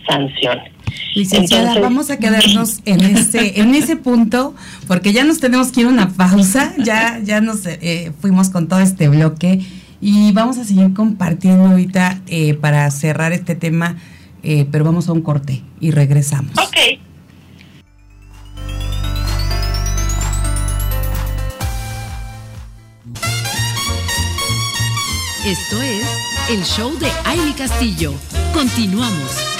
sancione. 0.06 0.72
Licenciada, 1.14 1.78
vamos 1.80 2.10
a 2.10 2.18
quedarnos 2.18 2.80
en 2.84 3.00
ese, 3.02 3.60
en 3.60 3.74
ese 3.74 3.96
punto, 3.96 4.54
porque 4.86 5.12
ya 5.12 5.24
nos 5.24 5.40
tenemos 5.40 5.72
que 5.72 5.80
ir 5.80 5.86
a 5.86 5.90
una 5.90 6.10
pausa, 6.10 6.74
ya, 6.78 7.20
ya 7.22 7.40
nos 7.40 7.66
eh, 7.66 8.12
fuimos 8.20 8.50
con 8.50 8.68
todo 8.68 8.80
este 8.80 9.08
bloque 9.08 9.60
y 10.00 10.32
vamos 10.32 10.58
a 10.58 10.64
seguir 10.64 10.92
compartiendo 10.92 11.66
ahorita 11.66 12.20
eh, 12.26 12.54
para 12.54 12.90
cerrar 12.90 13.32
este 13.32 13.54
tema, 13.54 13.96
eh, 14.42 14.66
pero 14.70 14.84
vamos 14.84 15.08
a 15.08 15.12
un 15.12 15.22
corte 15.22 15.62
y 15.80 15.90
regresamos. 15.90 16.52
Ok. 16.58 16.76
Esto 25.46 25.80
es 25.80 26.04
el 26.50 26.64
show 26.64 26.98
de 26.98 27.08
Aile 27.24 27.54
Castillo. 27.56 28.12
Continuamos. 28.52 29.55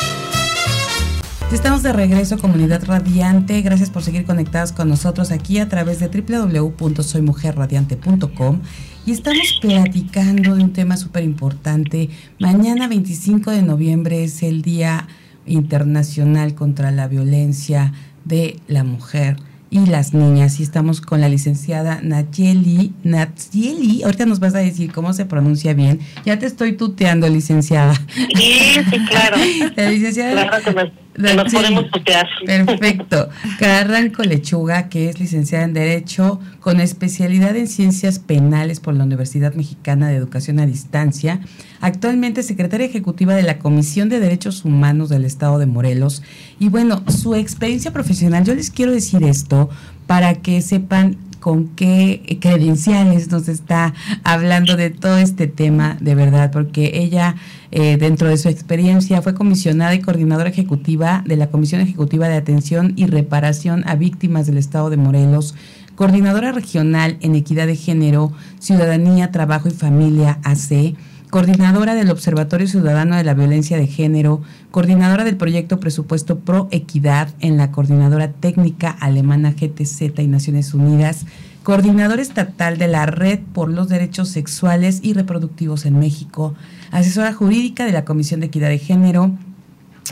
Estamos 1.53 1.85
de 1.85 1.93
regreso, 1.93 2.39
comunidad 2.39 2.85
radiante. 2.85 3.63
Gracias 3.63 3.89
por 3.89 4.03
seguir 4.03 4.25
conectados 4.25 4.73
con 4.73 4.89
nosotros 4.89 5.31
aquí 5.31 5.61
a 5.61 5.69
través 5.69 6.01
de 6.01 6.09
www.soymujerradiante.com. 6.09 8.61
Y 9.07 9.13
estamos 9.13 9.61
platicando 9.63 10.57
de 10.57 10.65
un 10.65 10.73
tema 10.73 10.97
súper 10.97 11.23
importante. 11.23 12.11
Mañana, 12.41 12.89
25 12.89 13.53
de 13.53 13.63
noviembre, 13.63 14.25
es 14.25 14.43
el 14.43 14.63
Día 14.63 15.07
Internacional 15.47 16.57
contra 16.57 16.91
la 16.91 17.07
Violencia 17.07 17.93
de 18.25 18.59
la 18.67 18.83
Mujer 18.83 19.37
y 19.71 19.87
las 19.87 20.15
niñas. 20.15 20.59
Y 20.59 20.65
estamos 20.65 21.01
con 21.01 21.21
la 21.21 21.29
licenciada 21.29 22.01
Nayeli. 22.03 22.93
Nayeli, 23.05 24.03
ahorita 24.03 24.27
nos 24.27 24.41
vas 24.41 24.57
a 24.57 24.59
decir 24.59 24.93
cómo 24.93 25.13
se 25.13 25.27
pronuncia 25.27 25.75
bien. 25.75 26.01
Ya 26.25 26.41
te 26.41 26.47
estoy 26.47 26.73
tuteando, 26.73 27.29
licenciada. 27.29 27.95
Sí, 28.35 28.81
sí, 28.91 28.99
claro. 29.09 29.37
La 29.77 29.91
licenciada. 29.91 30.49
Claro 30.49 31.06
nos 31.17 31.53
podemos 31.53 31.91
tutear. 31.91 32.27
Perfecto. 32.45 33.29
Carranco 33.59 34.23
Lechuga, 34.23 34.89
que 34.89 35.09
es 35.09 35.19
licenciada 35.21 35.65
en 35.65 35.75
Derecho 35.75 36.41
con 36.61 36.81
especialidad 36.81 37.57
en 37.57 37.67
Ciencias 37.67 38.19
Penales 38.19 38.81
por 38.81 38.95
la 38.95 39.05
Universidad 39.05 39.55
Mexicana 39.55 40.09
de 40.09 40.17
Educación 40.17 40.61
a 40.61 40.67
Distancia. 40.67 41.41
Actualmente 41.81 42.43
secretaria 42.43 42.87
ejecutiva 42.87 43.35
de 43.35 43.43
la 43.43 43.59
Comisión 43.59 44.09
de 44.09 44.21
Derechos 44.21 44.65
Humanos 44.65 45.09
del 45.09 45.25
Estado 45.25 45.59
de 45.59 45.67
Morelos. 45.67 46.23
Y 46.59 46.69
bueno, 46.69 47.05
su 47.09 47.35
experiencia 47.35 47.93
profesional, 47.93 48.45
yo 48.45 48.55
les 48.55 48.71
quiero 48.71 48.93
decir 48.93 49.23
esto 49.25 49.71
para 50.07 50.35
que 50.35 50.63
sepan 50.63 51.17
con 51.47 51.69
qué 51.77 52.39
credenciales 52.41 53.31
nos 53.31 53.47
está 53.47 53.95
hablando 54.25 54.75
de 54.75 54.91
todo 54.91 55.17
este 55.19 55.47
tema, 55.47 55.97
de 56.01 56.17
verdad, 56.17 56.51
porque 56.51 56.91
ella, 56.95 57.37
eh, 57.71 57.97
dentro 57.99 58.29
de 58.29 58.37
su 58.37 58.49
experiencia, 58.49 59.23
fue 59.23 59.33
comisionada 59.33 59.95
y 59.95 60.01
coordinadora 60.01 60.49
ejecutiva 60.49 61.23
de 61.25 61.37
la 61.37 61.47
Comisión 61.47 61.81
Ejecutiva 61.81 62.27
de 62.27 62.35
Atención 62.35 62.95
y 62.97 63.07
Reparación 63.07 63.85
a 63.87 63.95
Víctimas 63.95 64.49
del 64.49 64.59
Estado 64.59 64.91
de 64.91 64.97
Morelos, 64.97 65.55
coordinadora 65.95 66.51
regional 66.51 67.17
en 67.21 67.37
Equidad 67.37 67.69
de 67.69 67.77
Género, 67.77 68.33
Ciudadanía, 68.59 69.31
Trabajo 69.31 69.69
y 69.69 69.71
Familia, 69.71 70.41
AC, 70.43 70.97
coordinadora 71.31 71.95
del 71.95 72.11
Observatorio 72.11 72.67
Ciudadano 72.67 73.17
de 73.17 73.25
la 73.25 73.35
Violencia 73.35 73.77
de 73.77 73.87
Género, 73.87 74.43
coordinadora 74.71 75.25
del 75.25 75.37
proyecto 75.37 75.81
Presupuesto 75.81 76.39
Pro 76.39 76.69
Equidad 76.71 77.29
en 77.41 77.57
la 77.57 77.73
Coordinadora 77.73 78.33
Técnica 78.33 78.91
Alemana 78.91 79.53
GTZ 79.53 80.19
y 80.19 80.27
Naciones 80.29 80.73
Unidas, 80.73 81.27
coordinadora 81.63 82.23
estatal 82.23 82.79
de 82.79 82.89
la 82.89 83.07
Red 83.07 83.41
por 83.53 83.71
los 83.71 83.89
Derechos 83.89 84.29
Sexuales 84.29 85.01
y 85.03 85.15
Reproductivos 85.15 85.85
en 85.85 85.99
México, 85.99 86.55
asesora 86.93 87.33
jurídica 87.33 87.85
de 87.85 87.93
la 87.93 88.05
Comisión 88.05 88.41
de 88.41 88.47
Equidad 88.47 88.69
de 88.69 88.79
Género, 88.79 89.33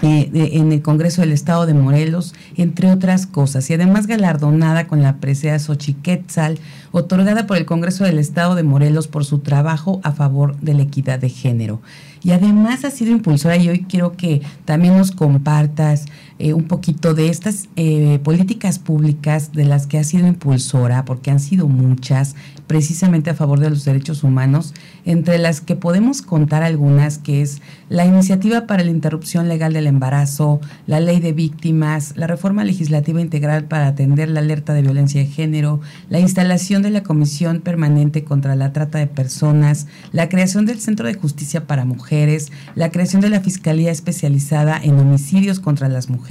eh, 0.03 0.31
en 0.33 0.73
el 0.73 0.83
Congreso 0.83 1.21
del 1.21 1.33
Estado 1.33 1.67
de 1.67 1.75
Morelos, 1.75 2.35
entre 2.57 2.91
otras 2.91 3.27
cosas, 3.27 3.69
y 3.71 3.75
además 3.75 4.07
galardonada 4.07 4.87
con 4.87 5.03
la 5.03 5.17
presea 5.17 5.59
Xochiquetzal, 5.59 6.59
otorgada 6.93 7.47
por 7.47 7.57
el 7.57 7.67
Congreso 7.67 8.05
del 8.05 8.19
Estado 8.19 8.55
de 8.55 8.63
Morelos 8.63 9.09
por 9.09 9.25
su 9.25 9.41
trabajo 9.41 10.01
a 10.03 10.13
favor 10.13 10.57
de 10.61 10.75
la 10.75 10.83
equidad 10.83 11.19
de 11.19 11.29
género. 11.29 11.81
y 12.23 12.31
además 12.31 12.87
ha 12.87 12.91
sido 12.91 13.13
impulsora 13.13 13.59
y 13.59 13.69
hoy 13.69 13.85
quiero 13.87 14.13
que 14.13 14.41
también 14.65 14.97
nos 14.97 15.13
compartas 15.13 16.07
eh, 16.39 16.53
un 16.53 16.65
poquito 16.65 17.15
de 17.15 17.29
estas 17.29 17.69
eh, 17.77 18.19
políticas 18.25 18.81
públicas 18.81 19.53
de 19.53 19.65
las 19.65 19.87
que 19.87 19.99
ha 19.99 20.05
sido 20.05 20.27
impulsora, 20.27 21.05
porque 21.05 21.31
han 21.31 21.39
sido 21.39 21.69
muchas, 21.69 22.35
precisamente 22.67 23.31
a 23.31 23.35
favor 23.35 23.61
de 23.61 23.71
los 23.71 23.85
derechos 23.85 24.25
humanos, 24.25 24.75
entre 25.05 25.39
las 25.39 25.61
que 25.61 25.77
podemos 25.77 26.23
contar 26.23 26.65
algunas, 26.65 27.19
que 27.19 27.41
es 27.41 27.63
la 27.89 28.05
iniciativa 28.05 28.67
para 28.67 28.83
la 28.83 28.91
interrupción 28.91 29.49
legal 29.49 29.73
del 29.75 29.87
embarazo, 29.87 30.61
la 30.89 30.99
ley 30.99 31.21
de 31.21 31.33
víctimas, 31.33 32.15
la 32.17 32.27
reforma 32.27 32.65
legislativa 32.65 33.21
integral 33.21 33.67
para 33.67 33.87
atender 33.87 34.29
la 34.29 34.41
alerta 34.41 34.75
de 34.75 34.83
violencia 34.83 35.21
de 35.21 35.29
género, 35.29 35.81
la 36.09 36.19
instalación 36.19 36.83
de 36.83 36.91
la 36.91 37.05
Comisión 37.05 37.61
Permanente 37.61 38.25
contra 38.25 38.57
la 38.57 38.73
Trata 38.73 38.99
de 38.99 39.07
Personas, 39.07 39.87
la 40.11 40.29
creación 40.29 40.67
del 40.67 40.81
Centro 40.81 41.07
de 41.07 41.15
Justicia 41.15 41.67
para 41.67 41.85
Mujeres, 41.85 42.51
la 42.75 42.91
creación 42.91 43.21
de 43.23 43.29
la 43.29 43.41
Fiscalía 43.41 43.93
Especializada 43.93 44.81
en 44.83 44.99
Homicidios 44.99 45.61
contra 45.61 45.89
las 45.89 46.11
Mujeres, 46.11 46.24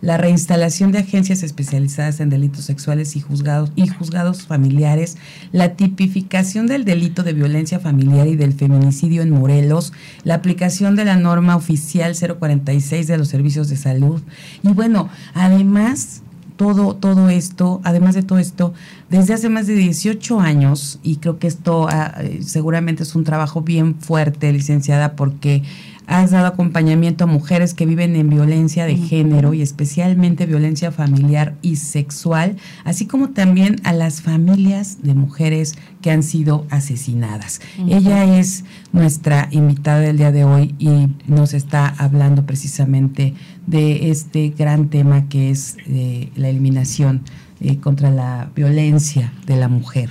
la 0.00 0.16
reinstalación 0.16 0.92
de 0.92 0.98
agencias 0.98 1.42
especializadas 1.42 2.20
en 2.20 2.30
delitos 2.30 2.64
sexuales 2.64 3.16
y 3.16 3.20
juzgados, 3.20 3.72
y 3.76 3.86
juzgados 3.88 4.46
familiares, 4.46 5.16
la 5.52 5.74
tipificación 5.74 6.66
del 6.66 6.84
delito 6.84 7.22
de 7.22 7.32
violencia 7.32 7.78
familiar 7.78 8.26
y 8.26 8.36
del 8.36 8.52
feminicidio 8.52 9.22
en 9.22 9.30
Morelos, 9.30 9.92
la 10.22 10.34
aplicación 10.34 10.96
de 10.96 11.04
la 11.04 11.16
norma 11.16 11.56
oficial 11.56 12.14
046 12.14 13.06
de 13.06 13.18
los 13.18 13.28
servicios 13.28 13.68
de 13.68 13.76
salud. 13.76 14.22
Y 14.62 14.68
bueno, 14.68 15.08
además 15.34 16.22
todo, 16.56 16.94
todo 16.94 17.28
esto, 17.30 17.80
además 17.84 18.14
de 18.14 18.22
todo 18.22 18.38
esto, 18.38 18.74
desde 19.10 19.34
hace 19.34 19.48
más 19.48 19.66
de 19.66 19.74
18 19.74 20.40
años, 20.40 21.00
y 21.02 21.16
creo 21.16 21.38
que 21.38 21.46
esto 21.46 21.88
ah, 21.88 22.14
eh, 22.20 22.40
seguramente 22.44 23.02
es 23.02 23.14
un 23.14 23.24
trabajo 23.24 23.62
bien 23.62 23.96
fuerte, 23.96 24.52
licenciada, 24.52 25.16
porque 25.16 25.62
has 26.06 26.30
dado 26.30 26.46
acompañamiento 26.46 27.24
a 27.24 27.26
mujeres 27.26 27.74
que 27.74 27.86
viven 27.86 28.16
en 28.16 28.30
violencia 28.30 28.86
de 28.86 28.96
género 28.96 29.54
y 29.54 29.62
especialmente 29.62 30.46
violencia 30.46 30.92
familiar 30.92 31.54
y 31.62 31.76
sexual, 31.76 32.56
así 32.84 33.06
como 33.06 33.30
también 33.30 33.76
a 33.84 33.92
las 33.92 34.22
familias 34.22 35.02
de 35.02 35.14
mujeres 35.14 35.76
que 36.02 36.10
han 36.10 36.22
sido 36.22 36.66
asesinadas. 36.70 37.60
Ella 37.88 38.38
es 38.38 38.64
nuestra 38.92 39.48
invitada 39.50 40.00
del 40.00 40.18
día 40.18 40.32
de 40.32 40.44
hoy 40.44 40.74
y 40.78 41.08
nos 41.26 41.54
está 41.54 41.88
hablando 41.88 42.44
precisamente 42.44 43.34
de 43.66 44.10
este 44.10 44.50
gran 44.50 44.88
tema 44.90 45.28
que 45.28 45.50
es 45.50 45.76
eh, 45.86 46.30
la 46.36 46.48
eliminación 46.48 47.22
eh, 47.60 47.78
contra 47.78 48.10
la 48.10 48.50
violencia 48.54 49.32
de 49.46 49.56
la 49.56 49.68
mujer. 49.68 50.10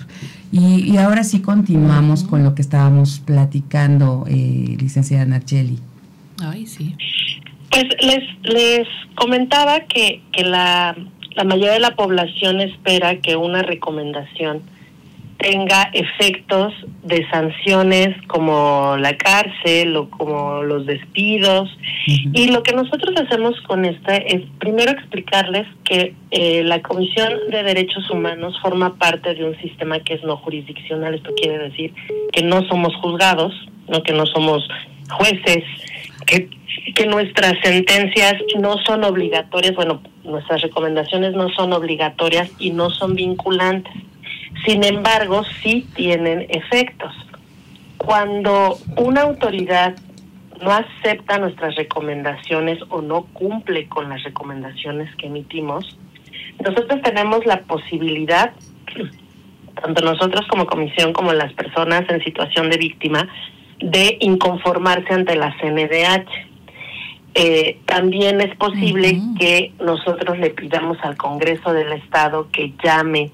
Y, 0.55 0.97
ahora 0.97 1.23
sí 1.23 1.41
continuamos 1.41 2.23
con 2.23 2.43
lo 2.43 2.53
que 2.53 2.61
estábamos 2.61 3.19
platicando, 3.25 4.25
eh, 4.29 4.77
licenciada 4.79 5.25
Nacheli. 5.25 5.79
Ay, 6.43 6.67
sí. 6.67 6.95
Pues 7.71 7.85
les, 8.03 8.23
les 8.43 8.87
comentaba 9.15 9.79
que, 9.79 10.21
que 10.31 10.43
la, 10.43 10.95
la 11.35 11.43
mayoría 11.43 11.71
de 11.71 11.79
la 11.79 11.95
población 11.95 12.61
espera 12.61 13.19
que 13.19 13.35
una 13.35 13.63
recomendación 13.63 14.61
tenga 15.43 15.89
efectos 15.91 16.73
de 17.03 17.27
sanciones 17.29 18.15
como 18.27 18.95
la 18.97 19.17
cárcel 19.17 19.95
o 19.97 20.09
como 20.09 20.63
los 20.63 20.85
despidos. 20.85 21.69
Y 22.07 22.49
lo 22.49 22.63
que 22.63 22.73
nosotros 22.73 23.13
hacemos 23.21 23.59
con 23.67 23.83
esta 23.83 24.15
es 24.15 24.41
primero 24.57 24.91
explicarles 24.91 25.67
que 25.83 26.15
eh, 26.31 26.63
la 26.63 26.81
Comisión 26.81 27.33
de 27.51 27.61
Derechos 27.63 28.09
Humanos 28.09 28.57
forma 28.61 28.95
parte 28.95 29.35
de 29.35 29.43
un 29.43 29.59
sistema 29.59 29.99
que 29.99 30.13
es 30.13 30.23
no 30.23 30.37
jurisdiccional. 30.37 31.15
Esto 31.15 31.31
quiere 31.35 31.57
decir 31.69 31.93
que 32.31 32.41
no 32.41 32.65
somos 32.69 32.95
juzgados, 32.95 33.53
no 33.89 34.01
que 34.01 34.13
no 34.13 34.25
somos 34.25 34.65
jueces, 35.11 35.65
que, 36.25 36.49
que 36.95 37.05
nuestras 37.05 37.55
sentencias 37.61 38.35
no 38.61 38.77
son 38.85 39.03
obligatorias, 39.03 39.75
bueno, 39.75 40.01
nuestras 40.23 40.61
recomendaciones 40.61 41.33
no 41.33 41.49
son 41.49 41.73
obligatorias 41.73 42.49
y 42.59 42.71
no 42.71 42.89
son 42.89 43.15
vinculantes 43.15 43.93
sin 44.65 44.83
embargo, 44.83 45.43
sí 45.61 45.87
tienen 45.95 46.45
efectos. 46.49 47.13
Cuando 47.97 48.77
una 48.97 49.21
autoridad 49.21 49.95
no 50.61 50.71
acepta 50.71 51.37
nuestras 51.37 51.75
recomendaciones 51.75 52.79
o 52.89 53.01
no 53.01 53.23
cumple 53.33 53.87
con 53.87 54.09
las 54.09 54.23
recomendaciones 54.23 55.13
que 55.17 55.27
emitimos, 55.27 55.97
nosotros 56.63 57.01
tenemos 57.01 57.45
la 57.45 57.61
posibilidad, 57.61 58.53
tanto 59.81 60.01
nosotros 60.03 60.45
como 60.47 60.65
comisión 60.65 61.13
como 61.13 61.33
las 61.33 61.51
personas 61.53 62.09
en 62.09 62.23
situación 62.23 62.69
de 62.69 62.77
víctima, 62.77 63.27
de 63.79 64.17
inconformarse 64.21 65.13
ante 65.13 65.35
la 65.35 65.55
CNDH. 65.59 66.29
Eh, 67.35 67.79
también 67.85 68.39
es 68.41 68.55
posible 68.55 69.19
que 69.39 69.73
nosotros 69.83 70.37
le 70.37 70.51
pidamos 70.51 70.97
al 71.01 71.17
Congreso 71.17 71.73
del 71.73 71.91
Estado 71.93 72.47
que 72.51 72.73
llame 72.83 73.31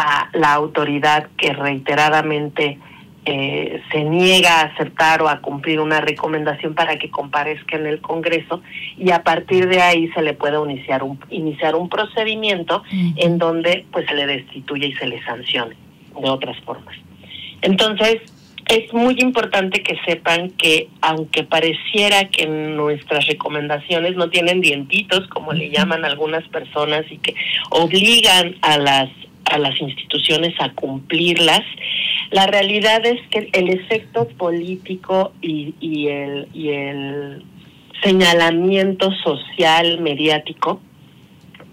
a 0.00 0.30
la 0.32 0.52
autoridad 0.52 1.26
que 1.36 1.52
reiteradamente 1.52 2.78
eh, 3.24 3.82
se 3.90 4.04
niega 4.04 4.60
a 4.60 4.64
aceptar 4.66 5.20
o 5.22 5.28
a 5.28 5.40
cumplir 5.40 5.80
una 5.80 6.00
recomendación 6.00 6.74
para 6.74 7.00
que 7.00 7.10
comparezca 7.10 7.76
en 7.76 7.86
el 7.88 8.00
Congreso 8.00 8.62
y 8.96 9.10
a 9.10 9.24
partir 9.24 9.68
de 9.68 9.82
ahí 9.82 10.08
se 10.12 10.22
le 10.22 10.34
puede 10.34 10.56
iniciar 10.70 11.02
un, 11.02 11.18
iniciar 11.30 11.74
un 11.74 11.88
procedimiento 11.88 12.84
en 12.92 13.38
donde 13.38 13.86
pues 13.90 14.06
se 14.06 14.14
le 14.14 14.28
destituye 14.28 14.86
y 14.86 14.94
se 14.94 15.08
le 15.08 15.20
sancione 15.24 15.74
de 16.16 16.30
otras 16.30 16.56
formas. 16.60 16.96
Entonces, 17.62 18.20
es 18.68 18.92
muy 18.92 19.16
importante 19.18 19.82
que 19.82 19.98
sepan 20.06 20.50
que 20.50 20.88
aunque 21.00 21.42
pareciera 21.42 22.28
que 22.28 22.46
nuestras 22.46 23.26
recomendaciones 23.26 24.14
no 24.14 24.30
tienen 24.30 24.60
dientitos, 24.60 25.26
como 25.26 25.52
le 25.52 25.70
llaman 25.70 26.04
algunas 26.04 26.46
personas, 26.48 27.04
y 27.10 27.18
que 27.18 27.34
obligan 27.70 28.54
a 28.62 28.78
las 28.78 29.08
a 29.50 29.58
las 29.58 29.80
instituciones 29.80 30.54
a 30.60 30.70
cumplirlas. 30.72 31.62
La 32.30 32.46
realidad 32.46 33.04
es 33.06 33.20
que 33.28 33.48
el 33.52 33.70
efecto 33.70 34.28
político 34.28 35.32
y, 35.40 35.74
y, 35.80 36.08
el, 36.08 36.48
y 36.52 36.70
el 36.70 37.44
señalamiento 38.02 39.10
social 39.24 40.00
mediático 40.00 40.80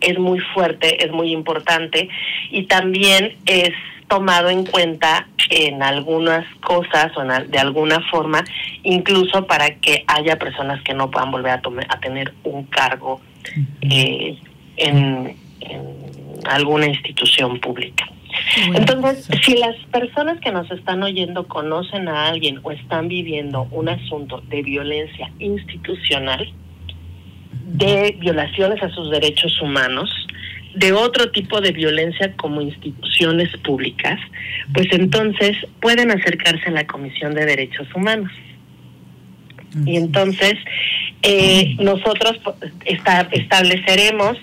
es 0.02 0.18
muy 0.20 0.40
fuerte, 0.40 1.06
es 1.06 1.12
muy 1.12 1.32
importante 1.32 2.10
y 2.52 2.64
también 2.64 3.36
es 3.46 3.72
tomado 4.08 4.50
en 4.50 4.66
cuenta 4.66 5.28
en 5.50 5.82
algunas 5.84 6.46
cosas 6.62 7.12
o 7.18 7.24
de 7.24 7.58
alguna 7.58 8.00
forma, 8.12 8.44
incluso 8.84 9.46
para 9.48 9.76
que 9.76 10.04
haya 10.08 10.38
personas 10.38 10.82
que 10.84 10.94
no 10.94 11.10
puedan 11.10 11.32
volver 11.32 11.52
a, 11.52 11.62
a 11.90 12.00
tener 12.00 12.34
un 12.44 12.64
cargo 12.66 13.22
eh, 13.82 14.38
en, 14.78 15.36
alguna 16.46 16.88
institución 16.88 17.60
pública. 17.60 18.06
Entonces, 18.74 19.28
si 19.44 19.58
las 19.58 19.76
personas 19.92 20.40
que 20.40 20.52
nos 20.52 20.70
están 20.72 21.04
oyendo 21.04 21.48
conocen 21.48 22.08
a 22.08 22.28
alguien 22.28 22.60
o 22.64 22.72
están 22.72 23.08
viviendo 23.08 23.68
un 23.72 23.90
asunto 23.90 24.42
de 24.50 24.62
violencia 24.62 25.32
institucional, 25.40 26.52
de 27.52 28.16
violaciones 28.20 28.82
a 28.84 28.90
sus 28.90 29.10
derechos 29.10 29.62
humanos, 29.62 30.10
de 30.76 30.92
otro 30.92 31.32
tipo 31.32 31.62
de 31.62 31.72
violencia 31.72 32.34
como 32.36 32.62
instituciones 32.62 33.50
públicas, 33.58 34.20
pues 34.74 34.88
entonces 34.92 35.58
pueden 35.80 36.12
acercarse 36.12 36.68
a 36.68 36.72
la 36.72 36.86
Comisión 36.86 37.34
de 37.34 37.46
Derechos 37.46 37.88
Humanos. 37.96 38.32
Y 39.86 39.98
entonces 39.98 40.56
eh, 41.22 41.76
nosotros 41.80 42.40
estableceremos 42.86 44.38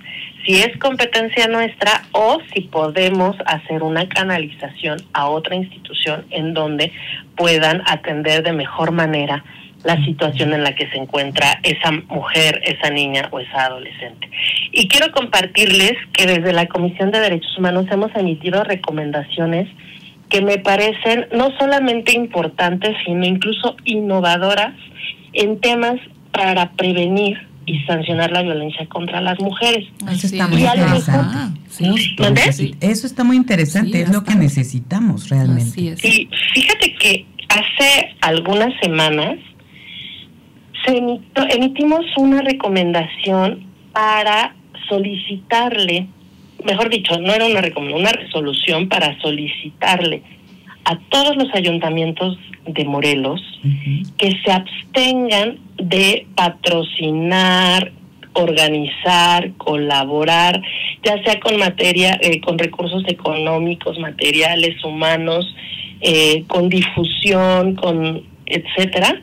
si 0.45 0.57
es 0.61 0.77
competencia 0.79 1.47
nuestra 1.49 2.03
o 2.13 2.39
si 2.53 2.63
podemos 2.63 3.37
hacer 3.47 3.83
una 3.83 4.09
canalización 4.09 4.99
a 5.13 5.29
otra 5.29 5.55
institución 5.55 6.25
en 6.31 6.55
donde 6.55 6.93
puedan 7.37 7.83
atender 7.87 8.43
de 8.43 8.53
mejor 8.53 8.91
manera 8.91 9.45
la 9.85 9.97
situación 10.05 10.53
en 10.53 10.63
la 10.63 10.75
que 10.75 10.89
se 10.91 10.97
encuentra 10.97 11.59
esa 11.63 11.91
mujer, 11.91 12.61
esa 12.65 12.91
niña 12.91 13.29
o 13.31 13.41
esa 13.41 13.67
adolescente. 13.67 14.31
Y 14.71 14.89
quiero 14.89 15.13
compartirles 15.13 15.95
que 16.13 16.27
desde 16.27 16.53
la 16.53 16.67
Comisión 16.67 17.11
de 17.11 17.21
Derechos 17.21 17.59
Humanos 17.59 17.87
hemos 17.91 18.15
emitido 18.15 18.63
recomendaciones 18.63 19.69
que 20.29 20.41
me 20.41 20.59
parecen 20.59 21.27
no 21.33 21.51
solamente 21.59 22.13
importantes, 22.13 22.97
sino 23.05 23.27
incluso 23.27 23.77
innovadoras 23.85 24.73
en 25.33 25.61
temas 25.61 25.97
para 26.33 26.71
prevenir 26.73 27.52
y 27.67 27.79
sancionar 27.85 28.33
la 28.33 28.43
violencia 28.43 28.87
contra 28.87 29.21
las 29.21 29.39
mujeres. 29.41 29.87
Eso 30.11 30.27
está 30.27 30.49
muy 30.49 30.63
interesante. 30.63 32.77
Eso 32.81 33.07
está 33.07 33.25
muy 33.25 33.37
interesante, 33.37 34.03
es 34.03 34.11
lo 34.11 34.25
que 34.25 34.35
necesitamos 34.35 35.29
realmente. 35.29 35.81
Y 35.81 36.29
fíjate 36.55 36.95
que 36.95 37.27
hace 37.49 38.15
algunas 38.21 38.73
semanas 38.81 39.39
se 40.85 41.01
emitimos 41.51 42.05
una 42.17 42.43
recomendación 42.43 43.65
para 43.93 44.55
solicitarle, 44.89 46.09
mejor 46.65 46.91
dicho, 46.91 47.21
no 47.21 47.33
era 47.33 47.47
una 47.47 47.61
recomendación, 47.61 48.01
una 48.01 48.13
resolución 48.13 48.89
para 48.89 49.21
solicitarle 49.21 50.23
a 50.85 50.99
todos 51.11 51.37
los 51.37 51.53
ayuntamientos 51.55 52.39
de 52.67 52.85
Morelos 52.85 53.41
que 54.19 54.33
se 54.45 54.53
abstengan 54.53 55.59
de 55.77 56.27
patrocinar, 56.35 57.93
organizar, 58.35 59.53
colaborar, 59.59 60.61
ya 61.05 61.23
sea 61.23 61.39
con 61.41 61.59
materia, 61.59 62.19
eh, 62.21 62.41
con 62.41 62.59
recursos 62.59 63.05
económicos, 63.07 63.99
materiales, 63.99 64.83
humanos, 64.85 65.55
eh, 66.01 66.45
con 66.49 66.69
difusión, 66.69 67.75
con 67.75 68.23
etcétera, 68.47 69.21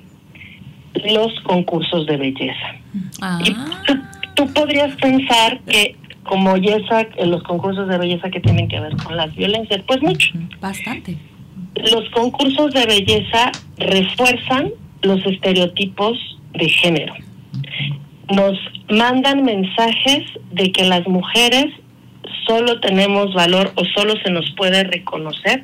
los 1.11 1.39
concursos 1.41 2.05
de 2.07 2.17
belleza. 2.17 2.75
Ah. 3.21 3.39
Y 3.43 3.53
tú, 3.85 3.99
tú 4.35 4.53
podrías 4.53 4.95
pensar 4.95 5.59
que 5.67 5.95
como 6.23 6.53
belleza, 6.53 7.07
los 7.25 7.41
concursos 7.43 7.87
de 7.87 7.97
belleza 7.97 8.29
que 8.29 8.39
tienen 8.39 8.67
que 8.67 8.79
ver 8.79 8.95
con 8.97 9.17
las 9.17 9.35
violencias, 9.35 9.81
pues 9.87 10.01
mucho. 10.01 10.31
Bastante. 10.61 11.17
Los 11.75 12.09
concursos 12.11 12.73
de 12.73 12.85
belleza 12.85 13.51
refuerzan 13.77 14.71
los 15.01 15.25
estereotipos 15.25 16.17
de 16.53 16.69
género. 16.69 17.13
Nos 18.33 18.57
mandan 18.89 19.43
mensajes 19.43 20.23
de 20.51 20.71
que 20.71 20.83
las 20.83 21.07
mujeres 21.07 21.67
solo 22.47 22.79
tenemos 22.79 23.33
valor 23.33 23.71
o 23.75 23.85
solo 23.85 24.15
se 24.23 24.31
nos 24.31 24.49
puede 24.51 24.83
reconocer 24.83 25.63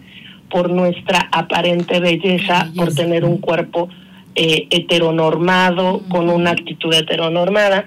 por 0.49 0.69
nuestra 0.69 1.27
aparente 1.31 1.99
belleza, 1.99 2.71
por 2.75 2.93
tener 2.93 3.25
un 3.25 3.39
cuerpo 3.39 3.89
eh, 4.35 4.67
heteronormado, 4.69 6.03
con 6.09 6.29
una 6.29 6.51
actitud 6.51 6.93
heteronormada. 6.93 7.85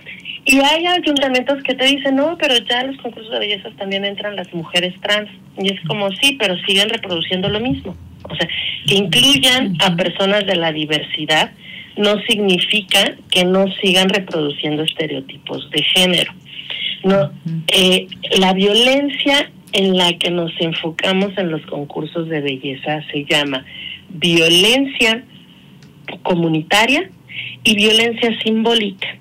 Y 0.51 0.61
hay 0.61 0.87
ayuntamientos 0.87 1.63
que 1.63 1.75
te 1.75 1.85
dicen, 1.85 2.17
no, 2.17 2.39
pero 2.39 2.55
ya 2.57 2.81
en 2.81 2.87
los 2.87 2.97
concursos 3.03 3.31
de 3.31 3.39
belleza 3.39 3.69
también 3.77 4.07
entran 4.07 4.35
las 4.35 4.51
mujeres 4.55 4.99
trans. 5.03 5.29
Y 5.59 5.71
es 5.71 5.79
como, 5.87 6.11
sí, 6.13 6.39
pero 6.41 6.57
siguen 6.67 6.89
reproduciendo 6.89 7.51
lo 7.51 7.61
mismo. 7.61 7.95
O 8.23 8.35
sea, 8.35 8.49
que 8.87 8.95
incluyan 8.95 9.77
a 9.81 9.95
personas 9.95 10.47
de 10.47 10.57
la 10.57 10.73
diversidad 10.73 11.53
no 11.99 12.19
significa 12.23 13.15
que 13.31 13.45
no 13.45 13.67
sigan 13.83 14.09
reproduciendo 14.09 14.85
estereotipos 14.85 15.69
de 15.71 15.83
género. 15.83 16.33
No, 17.05 17.31
eh, 17.67 18.07
la 18.39 18.55
violencia 18.55 19.51
en 19.73 19.99
la 19.99 20.15
que 20.15 20.31
nos 20.31 20.53
enfocamos 20.61 21.37
en 21.37 21.51
los 21.51 21.61
concursos 21.67 22.27
de 22.31 22.41
belleza 22.41 23.05
se 23.13 23.27
llama 23.27 23.67
violencia 24.09 25.23
comunitaria 26.23 27.11
y 27.65 27.77
violencia 27.77 28.31
simbólica. 28.43 29.19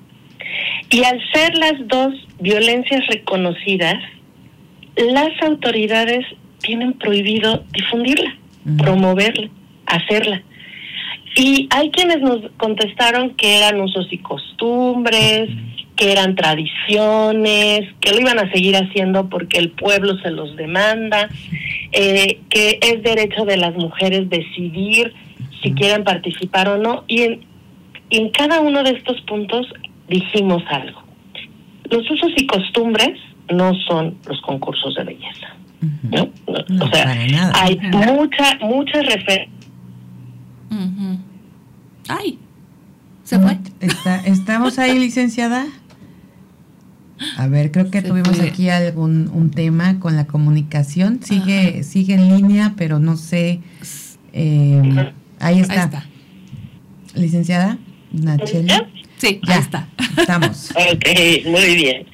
Y 0.89 1.03
al 1.03 1.21
ser 1.33 1.55
las 1.55 1.87
dos 1.87 2.13
violencias 2.39 3.05
reconocidas, 3.07 4.01
las 4.95 5.41
autoridades 5.41 6.25
tienen 6.61 6.93
prohibido 6.93 7.63
difundirla, 7.71 8.35
promoverla, 8.77 9.49
hacerla. 9.85 10.41
Y 11.35 11.67
hay 11.71 11.91
quienes 11.91 12.21
nos 12.21 12.39
contestaron 12.57 13.35
que 13.35 13.57
eran 13.57 13.79
usos 13.79 14.07
y 14.11 14.17
costumbres, 14.17 15.49
que 15.95 16.11
eran 16.11 16.35
tradiciones, 16.35 17.93
que 17.99 18.11
lo 18.11 18.21
iban 18.21 18.39
a 18.39 18.51
seguir 18.51 18.75
haciendo 18.75 19.29
porque 19.29 19.57
el 19.59 19.71
pueblo 19.71 20.17
se 20.19 20.31
los 20.31 20.55
demanda, 20.55 21.29
eh, 21.91 22.39
que 22.49 22.79
es 22.81 23.03
derecho 23.03 23.45
de 23.45 23.57
las 23.57 23.75
mujeres 23.75 24.29
decidir 24.29 25.13
si 25.61 25.73
quieren 25.73 26.03
participar 26.03 26.69
o 26.69 26.77
no. 26.77 27.03
Y 27.07 27.21
en, 27.23 27.45
en 28.09 28.29
cada 28.29 28.61
uno 28.61 28.83
de 28.83 28.91
estos 28.91 29.19
puntos 29.21 29.67
dijimos 30.09 30.63
algo. 30.69 31.01
Los 31.89 32.09
usos 32.11 32.31
y 32.35 32.45
costumbres 32.47 33.17
no 33.53 33.73
son 33.87 34.17
los 34.27 34.41
concursos 34.41 34.93
de 34.95 35.03
belleza. 35.03 35.47
¿no? 36.03 36.29
No, 36.47 36.65
No, 36.69 36.85
o 36.85 36.89
sea, 36.89 37.03
para 37.05 37.27
nada. 37.27 37.53
hay 37.55 37.77
mucha, 37.91 38.57
muchas 38.61 39.05
referencias. 39.05 39.49
Ujú. 40.71 41.17
Ay, 42.09 42.39
se 43.23 43.39
fue. 43.39 43.57
Está- 43.79 44.25
¿Estamos 44.25 44.79
ahí, 44.79 44.97
licenciada? 44.99 45.65
A 47.37 47.47
ver, 47.47 47.71
creo 47.71 47.89
que 47.89 48.01
Se 48.01 48.07
tuvimos 48.07 48.37
fue. 48.37 48.47
aquí 48.49 48.69
algún 48.69 49.29
un 49.33 49.49
tema 49.51 49.99
con 49.99 50.15
la 50.15 50.27
comunicación. 50.27 51.19
Sigue, 51.23 51.83
sigue 51.83 52.13
en 52.15 52.35
línea, 52.35 52.73
pero 52.77 52.99
no 52.99 53.15
sé. 53.17 53.59
eh, 54.33 55.11
ahí 55.39 55.59
está. 55.59 55.73
Ahí 55.73 55.79
está. 55.85 56.05
Licenciada 57.15 57.77
Nacheli. 58.11 58.71
Sí, 59.17 59.39
Ya. 59.47 59.57
está. 59.57 59.87
Estamos. 60.17 60.71
Ok, 60.75 61.45
muy 61.45 61.75
bien. 61.75 62.05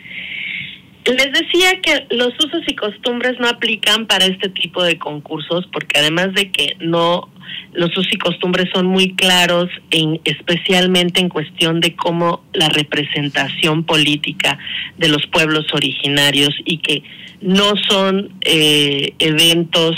Les 1.06 1.32
decía 1.34 1.82
que 1.82 2.08
los 2.16 2.30
usos 2.39 2.63
y 2.66 2.76
costumbres 2.76 3.38
no 3.39 3.48
aplican 3.50 4.08
para 4.08 4.26
este 4.26 4.48
tipo 4.50 4.82
de 4.84 4.98
concursos 4.98 5.68
porque 5.74 6.00
además 6.00 6.34
de 6.34 6.50
que 6.52 6.78
no 6.80 7.30
los 7.74 7.89
usos 7.98 8.08
y 8.13 8.18
costumbres 8.18 8.70
son 8.74 8.86
muy 8.86 9.13
claros 9.16 9.70
en 9.92 10.22
especialmente 10.24 11.20
en 11.20 11.28
cuestión 11.28 11.82
de 11.82 11.96
cómo 11.96 12.46
la 12.54 12.70
representación 12.70 13.84
política 13.84 14.58
de 14.98 15.10
los 15.10 15.26
pueblos 15.28 15.66
originarios 15.74 16.56
y 16.63 16.78
que 16.78 17.04
no 17.42 17.74
son 17.89 18.30
eh, 18.42 19.13
eventos 19.20 19.98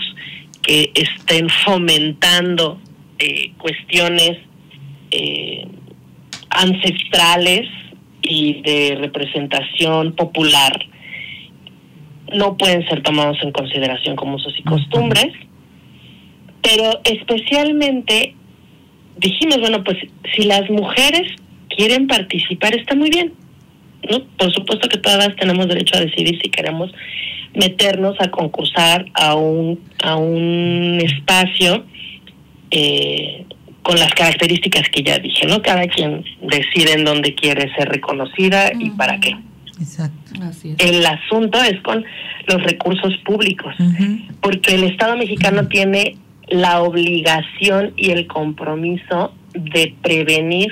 que 0.64 0.92
estén 0.96 1.50
fomentando 1.50 2.80
eh, 3.20 3.52
cuestiones 3.60 4.40
eh, 5.12 5.68
ancestrales 6.56 7.68
y 8.22 8.62
de 8.62 8.96
representación 9.00 10.14
popular 10.14 10.86
no 12.34 12.58
pueden 12.58 12.88
ser 12.88 13.04
tomados 13.04 13.38
en 13.44 13.52
consideración 13.52 14.16
como 14.16 14.36
usos 14.36 14.54
y 14.58 14.64
costumbres, 14.64 15.32
pero 16.62 17.00
especialmente 17.04 18.36
dijimos, 19.18 19.60
bueno, 19.60 19.84
pues 19.84 19.98
si 20.36 20.44
las 20.44 20.70
mujeres 20.70 21.32
quieren 21.70 22.08
participar 22.08 22.76
está 22.76 22.96
muy 22.96 23.10
bien, 23.10 23.34
¿no? 24.10 24.24
Por 24.38 24.52
supuesto 24.54 24.90
que 24.90 24.98
todas 24.98 25.36
tenemos 25.36 25.68
derecho 25.68 25.98
a 25.98 26.02
decidir 26.02 26.40
si 26.42 26.50
queremos 26.50 26.92
meternos 27.54 28.16
a 28.20 28.30
concursar 28.32 29.06
a 29.14 29.36
un 29.36 29.80
a 30.04 30.18
un 30.18 31.00
espacio 31.02 31.86
eh, 32.72 33.46
con 33.86 34.00
las 34.00 34.12
características 34.16 34.90
que 34.90 35.04
ya 35.04 35.20
dije, 35.20 35.46
¿no? 35.46 35.62
Cada 35.62 35.86
quien 35.86 36.26
decide 36.42 36.94
en 36.94 37.06
dónde 37.06 37.36
quiere 37.36 37.72
ser 37.76 37.88
reconocida 37.88 38.72
y 38.74 38.90
para 38.90 39.20
qué. 39.20 39.38
Exacto. 39.80 40.32
Así 40.42 40.72
es. 40.72 40.76
El 40.80 41.06
asunto 41.06 41.62
es 41.62 41.80
con 41.82 42.04
los 42.48 42.64
recursos 42.64 43.16
públicos, 43.24 43.76
porque 44.42 44.74
el 44.74 44.86
Estado 44.86 45.16
mexicano 45.16 45.68
tiene 45.68 46.18
la 46.48 46.82
obligación 46.82 47.94
y 47.96 48.10
el 48.10 48.26
compromiso 48.26 49.36
de 49.54 49.94
prevenir, 50.02 50.72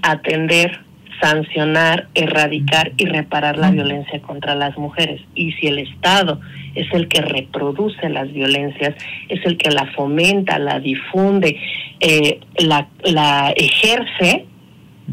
atender, 0.00 0.80
sancionar, 1.20 2.08
erradicar 2.14 2.92
y 2.96 3.04
reparar 3.06 3.56
la 3.58 3.70
violencia 3.70 4.20
contra 4.22 4.54
las 4.54 4.76
mujeres. 4.76 5.20
Y 5.34 5.52
si 5.52 5.66
el 5.66 5.78
Estado 5.78 6.40
es 6.74 6.86
el 6.92 7.08
que 7.08 7.20
reproduce 7.20 8.08
las 8.08 8.32
violencias, 8.32 8.94
es 9.28 9.44
el 9.44 9.56
que 9.56 9.70
la 9.70 9.86
fomenta, 9.92 10.58
la 10.58 10.80
difunde, 10.80 11.56
eh, 12.00 12.40
la, 12.58 12.88
la 13.04 13.52
ejerce, 13.56 14.46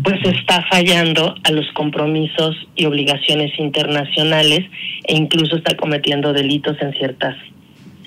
pues 0.03 0.23
está 0.23 0.63
fallando 0.69 1.35
a 1.43 1.51
los 1.51 1.65
compromisos 1.73 2.55
y 2.75 2.85
obligaciones 2.85 3.57
internacionales 3.57 4.65
e 5.05 5.15
incluso 5.15 5.57
está 5.57 5.75
cometiendo 5.75 6.33
delitos 6.33 6.77
en 6.81 6.93
ciertas 6.93 7.35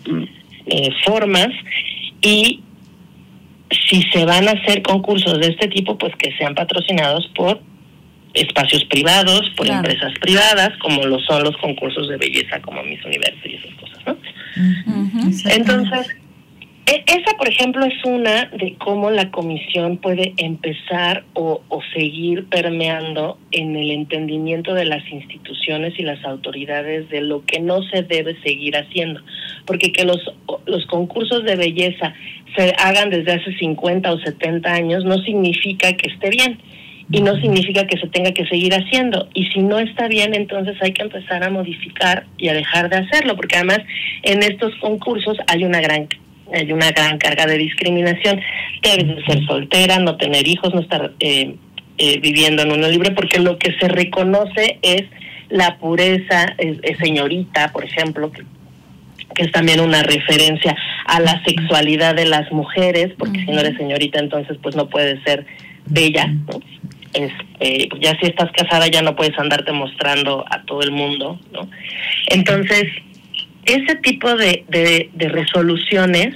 mm, 0.09 0.23
eh, 0.67 0.91
formas. 1.05 1.49
Y 2.23 2.61
si 3.89 4.03
se 4.13 4.25
van 4.25 4.49
a 4.49 4.53
hacer 4.53 4.83
concursos 4.83 5.39
de 5.41 5.49
este 5.49 5.69
tipo, 5.69 5.99
pues 5.99 6.15
que 6.17 6.33
sean 6.37 6.55
patrocinados 6.55 7.27
por 7.35 7.61
espacios 8.35 8.85
privados, 8.85 9.51
por 9.57 9.67
Claro. 9.67 9.81
empresas 9.89 10.13
privadas, 10.21 10.71
como 10.79 11.05
lo 11.07 11.19
son 11.21 11.43
los 11.45 11.57
concursos 11.59 12.09
de 12.09 12.17
belleza 12.17 12.61
como 12.61 12.83
Miss 12.83 13.05
Universo 13.05 13.41
y 13.45 13.55
esas 13.55 13.75
cosas, 13.75 13.99
¿no? 14.07 14.17
Entonces, 15.51 16.17
e- 16.87 17.05
esa, 17.07 17.37
por 17.37 17.49
ejemplo, 17.49 17.85
es 17.85 18.05
una 18.05 18.47
de 18.47 18.75
cómo 18.79 19.11
la 19.11 19.31
comisión 19.31 19.97
puede 19.99 20.35
empezar 20.37 21.25
o, 21.35 21.63
o 21.69 21.83
seguir 21.95 22.47
permeando 22.47 23.39
en 23.53 23.77
el 23.77 23.91
entendimiento 23.91 24.75
de 24.75 24.85
las 24.87 25.07
instituciones 25.11 25.99
y 25.99 26.03
las 26.03 26.25
autoridades 26.25 27.09
de 27.11 27.21
lo 27.21 27.45
que 27.45 27.61
no 27.61 27.83
se 27.85 28.03
debe 28.03 28.37
seguir 28.43 28.77
haciendo. 28.77 29.21
Porque 29.67 29.93
que 29.93 30.05
los, 30.05 30.19
los 30.67 30.87
concursos 30.87 31.45
de 31.45 31.57
belleza 31.57 32.15
se 32.57 32.75
hagan 32.79 33.11
desde 33.11 33.33
hace 33.33 33.53
50 33.57 34.13
o 34.13 34.19
70 34.19 34.73
años 34.73 35.05
no 35.05 35.19
significa 35.19 35.93
que 35.93 36.09
esté 36.11 36.31
bien 36.31 36.59
y 37.13 37.21
no 37.23 37.35
significa 37.41 37.87
que 37.87 37.99
se 37.99 38.07
tenga 38.09 38.33
que 38.33 38.47
seguir 38.47 38.73
haciendo. 38.75 39.29
Y 39.35 39.47
si 39.47 39.61
no 39.61 39.79
está 39.79 40.07
bien, 40.07 40.35
entonces 40.35 40.77
hay 40.81 40.93
que 40.93 41.03
empezar 41.03 41.43
a 41.43 41.51
modificar 41.51 42.27
y 42.39 42.49
a 42.49 42.55
dejar 42.55 42.89
de 42.89 42.99
hacerlo, 42.99 43.37
porque 43.37 43.57
además 43.57 43.81
en 44.23 44.43
estos 44.43 44.75
concursos 44.77 45.37
hay 45.47 45.65
una 45.65 45.81
gran 45.81 46.09
hay 46.53 46.73
una 46.73 46.91
gran 46.91 47.19
carga 47.19 47.47
de 47.47 47.59
discriminación. 47.59 48.41
Debes 48.83 49.17
de 49.17 49.25
ser 49.25 49.47
soltera, 49.47 50.01
no 50.01 50.17
tener 50.17 50.49
hijos, 50.49 50.75
no 50.75 50.81
estar 50.81 51.13
eh, 51.21 51.55
eh, 51.97 52.19
viviendo 52.21 52.63
en 52.63 52.73
unión 52.73 52.91
libre, 52.91 53.13
porque 53.13 53.39
lo 53.39 53.57
que 53.57 53.73
se 53.79 53.87
reconoce 53.87 54.79
es 54.83 55.05
la 55.49 55.79
pureza, 55.79 56.55
es, 56.59 56.79
es 56.83 56.99
señorita, 56.99 57.71
por 57.73 57.85
ejemplo, 57.85 58.33
que, 58.33 58.43
que 59.35 59.45
es 59.45 59.53
también 59.53 59.79
una 59.79 60.03
referencia 60.03 60.77
a 61.07 61.21
la 61.21 61.41
sexualidad 61.45 62.17
de 62.17 62.25
las 62.25 62.51
mujeres, 62.51 63.13
porque 63.17 63.41
si 63.45 63.51
no 63.53 63.61
eres 63.61 63.77
señorita 63.77 64.19
entonces 64.19 64.57
pues 64.61 64.75
no 64.75 64.89
puedes 64.89 65.23
ser 65.23 65.47
bella, 65.87 66.27
¿no? 66.27 66.61
Este, 67.13 67.89
ya 68.01 68.17
si 68.21 68.27
estás 68.27 68.51
casada 68.53 68.87
ya 68.89 69.03
no 69.03 69.17
puedes 69.17 69.37
andarte 69.39 69.73
mostrando 69.73 70.45
a 70.49 70.63
todo 70.63 70.83
el 70.83 70.93
mundo, 70.93 71.41
¿no? 71.53 71.69
Entonces, 72.29 72.85
ese 73.65 73.97
tipo 73.97 74.35
de, 74.37 74.65
de, 74.69 75.11
de 75.13 75.29
resoluciones 75.29 76.35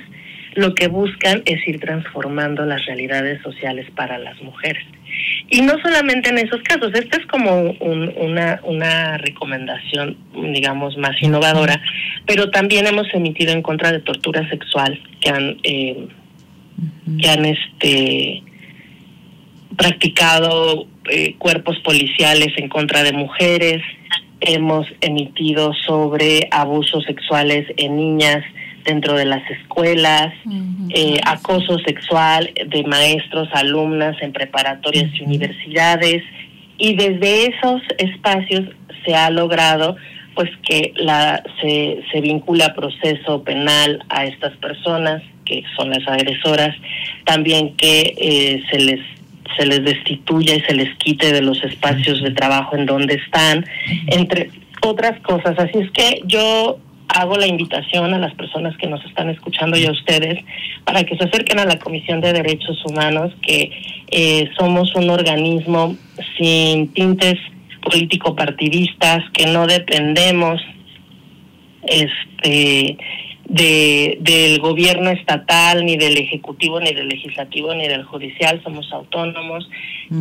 lo 0.55 0.75
que 0.75 0.89
buscan 0.89 1.43
es 1.47 1.67
ir 1.67 1.81
transformando 1.81 2.65
las 2.65 2.85
realidades 2.87 3.43
sociales 3.43 3.87
para 3.95 4.19
las 4.19 4.41
mujeres. 4.41 4.85
Y 5.51 5.61
no 5.63 5.75
solamente 5.83 6.31
en 6.31 6.39
esos 6.39 6.63
casos, 6.63 6.93
esta 6.95 7.19
es 7.19 7.27
como 7.27 7.61
un, 7.61 8.13
una, 8.17 8.61
una 8.65 9.19
recomendación, 9.19 10.17
digamos, 10.53 10.97
más 10.97 11.21
innovadora, 11.23 11.81
pero 12.27 12.51
también 12.51 12.87
hemos 12.87 13.13
emitido 13.15 13.53
en 13.53 13.63
contra 13.63 13.93
de 13.93 14.01
tortura 14.01 14.49
sexual 14.49 15.01
que 15.21 15.31
han, 15.31 15.57
eh, 15.63 16.09
que 17.21 17.29
han 17.29 17.45
este, 17.45 18.43
practicado 19.77 20.87
eh, 21.11 21.35
cuerpos 21.39 21.79
policiales 21.81 22.49
en 22.57 22.69
contra 22.69 23.03
de 23.03 23.13
mujeres, 23.13 23.83
hemos 24.41 24.87
emitido 25.01 25.73
sobre 25.87 26.49
abusos 26.51 27.05
sexuales 27.05 27.67
en 27.77 27.97
niñas 27.97 28.45
dentro 28.85 29.15
de 29.15 29.25
las 29.25 29.43
escuelas, 29.51 30.35
eh, 30.91 31.19
acoso 31.25 31.79
sexual 31.79 32.53
de 32.67 32.85
maestros, 32.85 33.49
alumnas 33.53 34.17
en 34.21 34.33
preparatorias 34.33 35.11
y 35.15 35.23
universidades, 35.23 36.23
y 36.77 36.95
desde 36.95 37.47
esos 37.47 37.81
espacios 37.99 38.69
se 39.05 39.15
ha 39.15 39.31
logrado 39.31 39.97
pues 40.35 40.51
que 40.69 40.93
la 40.97 41.43
se, 41.61 42.03
se 42.13 42.21
vincula 42.21 42.75
proceso 42.75 43.43
penal 43.45 44.03
a 44.09 44.27
estas 44.27 44.55
personas 44.57 45.23
que 45.45 45.63
son 45.77 45.91
las 45.91 46.07
agresoras, 46.09 46.75
también 47.25 47.77
que 47.77 48.15
eh, 48.19 48.63
se 48.71 48.79
les 48.79 49.01
se 49.57 49.67
les 49.67 49.85
destituya 49.85 50.57
y 50.57 50.61
se 50.61 50.75
les 50.75 50.95
quite 50.97 51.33
de 51.33 51.43
los 51.43 51.63
espacios 51.65 52.23
de 52.23 52.31
trabajo 52.33 52.77
en 52.77 52.87
donde 52.87 53.15
están, 53.15 53.65
entre 54.09 54.51
otras 54.83 55.21
cosas. 55.21 55.59
Así 55.59 55.79
es 55.79 55.91
que 55.93 56.23
yo 56.27 56.79
hago 57.09 57.37
la 57.37 57.47
invitación 57.47 58.13
a 58.13 58.19
las 58.19 58.35
personas 58.35 58.77
que 58.77 58.89
nos 58.89 59.05
están 59.05 59.31
escuchando 59.31 59.77
y 59.77 59.87
a 59.87 59.93
ustedes 59.93 60.43
para 60.85 61.05
que 61.05 61.17
se 61.17 61.25
acerquen 61.25 61.59
a 61.61 61.65
la 61.65 61.79
Comisión 61.79 62.21
de 62.21 62.33
Derechos 62.33 62.83
Humanos, 62.85 63.33
que 63.43 63.71
eh, 64.11 64.51
somos 64.59 64.95
un 64.95 65.11
organismo 65.11 65.97
sin 66.37 66.93
tintes 66.93 67.37
político-partidistas, 67.83 69.23
que 69.33 69.47
no 69.47 69.67
dependemos 69.67 70.61
este 71.87 72.97
de, 73.47 74.19
del 74.21 74.59
gobierno 74.61 75.11
estatal, 75.11 75.85
ni 75.85 75.97
del 75.97 76.17
ejecutivo, 76.17 76.81
ni 76.81 76.93
del 76.93 77.09
legislativo, 77.09 77.75
ni 77.75 77.89
del 77.89 78.05
judicial, 78.05 78.61
somos 78.63 78.91
autónomos 78.93 79.69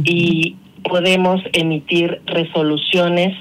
y 0.04 0.56
podemos 0.84 1.42
emitir 1.54 2.22
resoluciones 2.26 3.36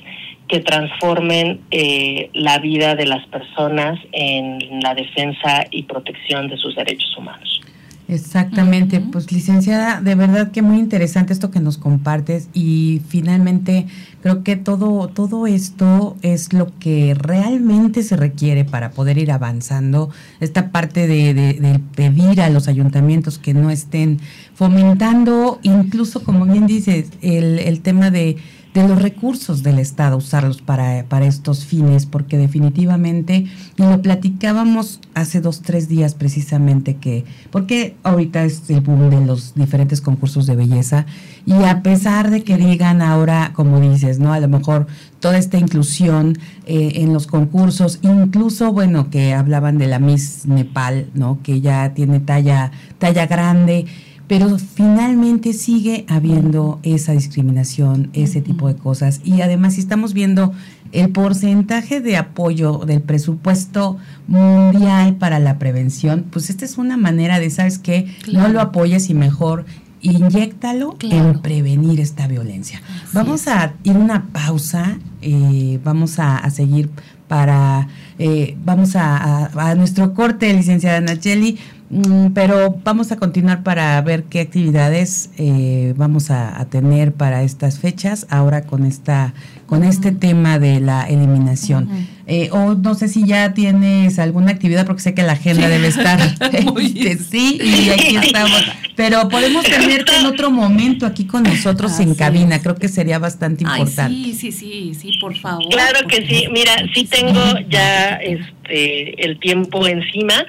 que 0.49 0.61
transformen 0.61 1.63
eh, 1.71 2.31
la 2.35 2.59
vida 2.59 2.95
de 2.95 3.07
las 3.07 3.27
personas 3.29 3.99
en 4.13 4.81
la 4.83 4.95
defensa 4.95 5.65
y 5.71 5.85
protección 5.85 6.49
de 6.49 6.57
sus 6.57 6.77
derechos 6.77 7.17
humanos. 7.17 7.61
Exactamente, 8.09 9.01
pues 9.01 9.31
licenciada, 9.31 10.01
de 10.01 10.17
verdad 10.17 10.51
que 10.51 10.61
muy 10.61 10.79
interesante 10.79 11.33
esto 11.33 11.53
que 11.53 11.61
nos 11.61 11.79
compartes 11.79 12.49
y 12.53 13.01
finalmente 13.09 13.87
creo 14.23 14.43
que 14.43 14.57
todo 14.57 15.07
todo 15.09 15.47
esto 15.47 16.17
es 16.21 16.53
lo 16.53 16.77
que 16.81 17.15
realmente 17.15 18.03
se 18.03 18.17
requiere 18.17 18.65
para 18.65 18.91
poder 18.91 19.19
ir 19.19 19.31
avanzando 19.31 20.11
esta 20.41 20.73
parte 20.73 21.07
de, 21.07 21.33
de, 21.33 21.55
de 21.55 21.79
pedir 21.95 22.41
a 22.41 22.51
los 22.51 22.67
ayuntamientos 22.67 23.39
que 23.39 23.55
no 23.55 23.71
estén 23.71 24.19
fomentando 24.53 25.61
incluso 25.63 26.25
como 26.25 26.45
bien 26.45 26.67
dices 26.67 27.09
el, 27.23 27.61
el 27.61 27.81
tema 27.83 28.11
de 28.11 28.37
de 28.75 28.89
los 28.89 29.03
recursos 29.03 29.63
del 29.63 29.79
Estado, 29.79 30.17
usarlos 30.17 30.63
para, 30.63 31.05
para 31.05 31.27
estos 31.27 31.67
fines, 31.67 32.07
porque 32.07 32.39
definitivamente, 32.39 33.47
lo 33.77 34.01
platicábamos 34.01 35.01
hace 35.15 35.43
dos, 35.43 35.61
tres 35.61 35.89
días 35.89 36.15
precisamente, 36.15 36.97
que, 36.97 37.25
porque 37.51 37.97
ahorita 38.03 38.45
es 38.45 38.71
el 38.71 38.81
boom 38.81 39.11
de 39.11 39.27
los 39.27 39.55
diferentes 39.55 40.01
concursos 40.01 40.47
de 40.47 40.57
belleza, 40.57 41.05
y 41.45 41.53
a 41.65 41.83
pesar 41.83 42.31
de 42.31 42.45
que 42.45 42.57
digan 42.57 43.03
ahora, 43.03 43.53
como 43.55 43.79
dices, 43.81 44.19
¿no? 44.19 44.33
A 44.33 44.41
lo 44.41 44.49
mejor 44.49 44.87
toda 45.21 45.37
esta 45.37 45.59
inclusión 45.59 46.39
eh, 46.67 46.93
en 46.97 47.13
los 47.13 47.27
concursos, 47.27 47.99
incluso, 48.03 48.73
bueno, 48.73 49.11
que 49.11 49.35
hablaban 49.35 49.77
de 49.77 49.87
la 49.87 49.99
Miss 49.99 50.47
Nepal, 50.47 51.11
¿no? 51.15 51.41
Que 51.43 51.61
ya 51.61 51.93
tiene 51.95 52.21
talla, 52.21 52.71
talla 52.99 53.27
grande, 53.27 53.87
pero 54.29 54.59
finalmente 54.59 55.53
sigue 55.53 56.05
habiendo 56.09 56.79
esa 56.83 57.13
discriminación, 57.13 58.11
ese 58.13 58.41
tipo 58.41 58.69
de 58.69 58.77
cosas. 58.77 59.21
Y 59.25 59.43
además, 59.43 59.75
si 59.75 59.81
estamos 59.81 60.15
viendo 60.15 60.53
el 60.93 61.11
porcentaje 61.11 62.01
de 62.01 62.17
apoyo 62.17 62.79
del 62.87 63.01
presupuesto 63.01 63.99
mundial 64.29 65.17
para 65.17 65.39
la 65.39 65.59
prevención, 65.59 66.27
pues 66.31 66.51
esta 66.51 66.65
es 66.65 66.79
una 66.79 66.97
manera 66.97 67.41
de, 67.41 67.51
¿sabes 67.51 67.79
qué? 67.79 68.15
Claro. 68.23 68.49
No 68.49 68.55
lo 68.55 68.61
apoyes 68.61 69.11
y 69.11 69.15
mejor 69.15 69.67
inyectalo 70.03 70.97
claro. 70.99 71.31
en 71.31 71.39
prevenir 71.41 72.01
esta 72.01 72.27
violencia. 72.27 72.83
Así 73.05 73.11
vamos 73.13 73.43
es. 73.43 73.49
a 73.49 73.75
ir 73.85 73.97
una 73.97 74.29
pausa, 74.33 74.99
eh, 75.23 75.79
vamos 75.83 76.19
a, 76.19 76.39
a, 76.39 76.51
seguir 76.51 76.91
para, 77.29 77.89
eh, 78.19 78.57
vamos 78.65 78.97
a, 78.97 79.17
a, 79.17 79.71
a, 79.71 79.75
nuestro 79.75 80.13
corte, 80.13 80.53
licenciada 80.53 81.01
Nacheli. 81.01 81.59
Mm, 81.93 82.29
pero 82.33 82.75
vamos 82.83 83.13
a 83.13 83.17
continuar 83.17 83.63
para 83.63 84.01
ver 84.01 84.25
qué 84.25 84.41
actividades 84.41 85.29
eh, 85.37 85.93
vamos 85.95 86.31
a, 86.31 86.59
a, 86.59 86.65
tener 86.65 87.13
para 87.13 87.43
estas 87.43 87.81
fechas 87.81 88.27
ahora 88.31 88.63
con 88.63 88.87
esta 88.87 89.35
con 89.67 89.83
uh 89.83 89.85
-huh. 89.85 89.91
este 89.91 90.11
tema 90.11 90.59
de 90.59 90.81
la 90.81 91.07
eliminación. 91.07 91.85
Uh 91.85 91.93
-huh. 91.93 92.07
eh, 92.29 92.49
o 92.51 92.75
no 92.77 92.95
sé 92.95 93.09
si 93.09 93.27
ya 93.27 93.53
tienes 93.53 94.19
alguna 94.19 94.53
actividad 94.53 94.87
porque 94.87 95.03
sé 95.03 95.13
que 95.13 95.23
la 95.23 95.33
agenda 95.33 95.69
debe 95.69 95.89
estar 95.89 96.19
este, 96.81 97.19
sí 97.19 97.61
y 97.63 97.91
aquí 97.91 98.17
estamos. 98.17 98.65
Pero 98.97 99.29
podemos 99.29 99.63
tenerte 99.65 100.17
en 100.19 100.25
otro 100.25 100.51
momento 100.51 101.05
aquí 101.05 101.27
con 101.27 101.43
nosotros 101.43 101.93
Así 101.93 102.05
en 102.05 102.15
cabina 102.15 102.57
es. 102.57 102.63
creo 102.63 102.77
que 102.77 102.89
sería 102.89 103.19
bastante 103.19 103.65
importante. 103.65 104.15
Ay, 104.17 104.33
sí 104.33 104.51
sí 104.51 104.53
sí 104.53 104.95
sí 104.95 105.19
por 105.21 105.37
favor 105.37 105.69
claro 105.69 106.09
que 106.09 106.27
sí. 106.27 106.47
mira 106.51 106.73
sí 106.95 107.05
tengo 107.05 107.43
ya 107.69 108.17
este 108.17 109.27
el 109.27 109.39
tiempo 109.41 109.87
encima 109.87 110.47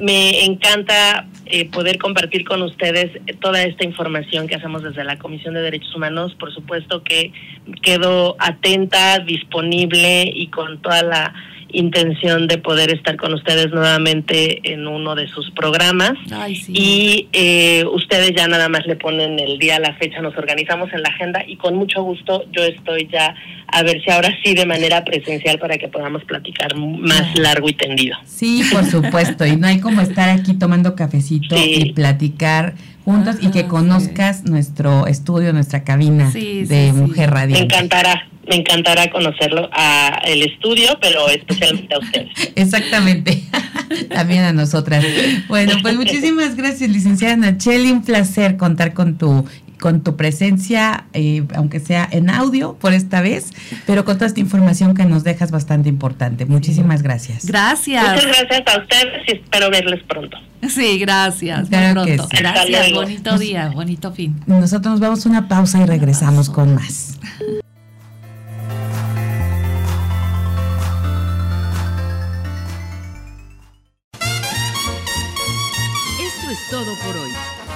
me 0.00 0.44
encanta 0.44 1.26
eh, 1.46 1.68
poder 1.68 1.98
compartir 1.98 2.44
con 2.44 2.62
ustedes 2.62 3.10
toda 3.40 3.62
esta 3.62 3.84
información 3.84 4.46
que 4.46 4.54
hacemos 4.54 4.82
desde 4.82 5.04
la 5.04 5.18
Comisión 5.18 5.54
de 5.54 5.62
Derechos 5.62 5.94
Humanos. 5.94 6.34
Por 6.36 6.52
supuesto 6.52 7.02
que 7.02 7.32
quedo 7.82 8.36
atenta, 8.38 9.18
disponible 9.18 10.30
y 10.34 10.48
con 10.48 10.80
toda 10.80 11.02
la 11.02 11.34
intención 11.72 12.46
de 12.46 12.58
poder 12.58 12.92
estar 12.92 13.16
con 13.16 13.34
ustedes 13.34 13.70
nuevamente 13.70 14.60
en 14.72 14.86
uno 14.86 15.14
de 15.14 15.28
sus 15.28 15.50
programas. 15.52 16.12
Ay, 16.30 16.56
sí. 16.56 16.72
Y 16.74 17.28
eh, 17.32 17.84
ustedes 17.92 18.32
ya 18.36 18.48
nada 18.48 18.68
más 18.68 18.86
le 18.86 18.96
ponen 18.96 19.38
el 19.38 19.58
día, 19.58 19.78
la 19.78 19.94
fecha, 19.94 20.20
nos 20.20 20.36
organizamos 20.36 20.92
en 20.92 21.02
la 21.02 21.08
agenda 21.08 21.44
y 21.46 21.56
con 21.56 21.76
mucho 21.76 22.02
gusto 22.02 22.44
yo 22.52 22.62
estoy 22.64 23.08
ya 23.10 23.34
a 23.72 23.82
ver 23.82 24.02
si 24.02 24.10
ahora 24.10 24.36
sí 24.42 24.54
de 24.54 24.66
manera 24.66 25.04
presencial 25.04 25.58
para 25.58 25.78
que 25.78 25.88
podamos 25.88 26.24
platicar 26.24 26.74
más 26.76 27.38
largo 27.38 27.68
y 27.68 27.74
tendido. 27.74 28.16
Sí, 28.24 28.62
por 28.72 28.84
supuesto. 28.84 29.46
y 29.46 29.56
no 29.56 29.66
hay 29.66 29.80
como 29.80 30.00
estar 30.00 30.28
aquí 30.28 30.54
tomando 30.54 30.94
cafecito 30.94 31.56
sí. 31.56 31.74
y 31.76 31.92
platicar 31.92 32.74
juntos 33.04 33.36
Ajá, 33.36 33.48
y 33.48 33.50
que 33.50 33.66
conozcas 33.66 34.42
sí. 34.44 34.50
nuestro 34.50 35.06
estudio, 35.06 35.52
nuestra 35.52 35.84
cabina 35.84 36.30
sí, 36.30 36.64
de 36.64 36.92
Mujer 36.92 37.30
Radio. 37.30 37.56
Me 37.56 37.62
encantará 37.62 38.29
me 38.50 38.56
encantará 38.56 39.08
conocerlo 39.10 39.70
a 39.72 40.20
el 40.24 40.42
estudio, 40.42 40.98
pero 41.00 41.28
especialmente 41.28 41.94
a 41.94 41.98
ustedes. 41.98 42.28
Exactamente, 42.56 43.42
también 44.10 44.42
a 44.42 44.52
nosotras. 44.52 45.04
Bueno, 45.48 45.74
pues 45.80 45.94
muchísimas 45.96 46.56
gracias, 46.56 46.90
licenciada 46.90 47.36
Nacheli, 47.36 47.92
un 47.92 48.02
placer 48.02 48.56
contar 48.56 48.92
con 48.92 49.16
tu 49.16 49.46
con 49.80 50.02
tu 50.02 50.14
presencia, 50.14 51.06
eh, 51.14 51.42
aunque 51.54 51.80
sea 51.80 52.06
en 52.12 52.28
audio 52.28 52.74
por 52.74 52.92
esta 52.92 53.22
vez, 53.22 53.50
pero 53.86 54.04
con 54.04 54.16
toda 54.16 54.26
esta 54.26 54.38
información 54.38 54.94
que 54.94 55.06
nos 55.06 55.24
dejas 55.24 55.50
bastante 55.50 55.88
importante. 55.88 56.44
Muchísimas 56.44 57.02
gracias. 57.02 57.46
Gracias. 57.46 58.02
Muchas 58.02 58.26
gracias 58.26 58.62
a 58.66 58.78
ustedes 58.78 59.22
y 59.26 59.36
espero 59.36 59.70
verles 59.70 60.02
pronto. 60.06 60.36
Sí, 60.68 60.98
gracias. 60.98 61.70
Claro 61.70 62.02
pronto. 62.02 62.28
Sí. 62.30 62.36
Gracias, 62.36 62.92
bonito 62.92 63.38
día, 63.38 63.70
bonito 63.74 64.12
fin. 64.12 64.38
Nosotros 64.46 64.92
nos 64.92 65.00
vamos 65.00 65.24
a 65.24 65.28
una 65.30 65.48
pausa 65.48 65.80
y 65.80 65.86
regresamos 65.86 66.50
con 66.50 66.74
más. 66.74 67.18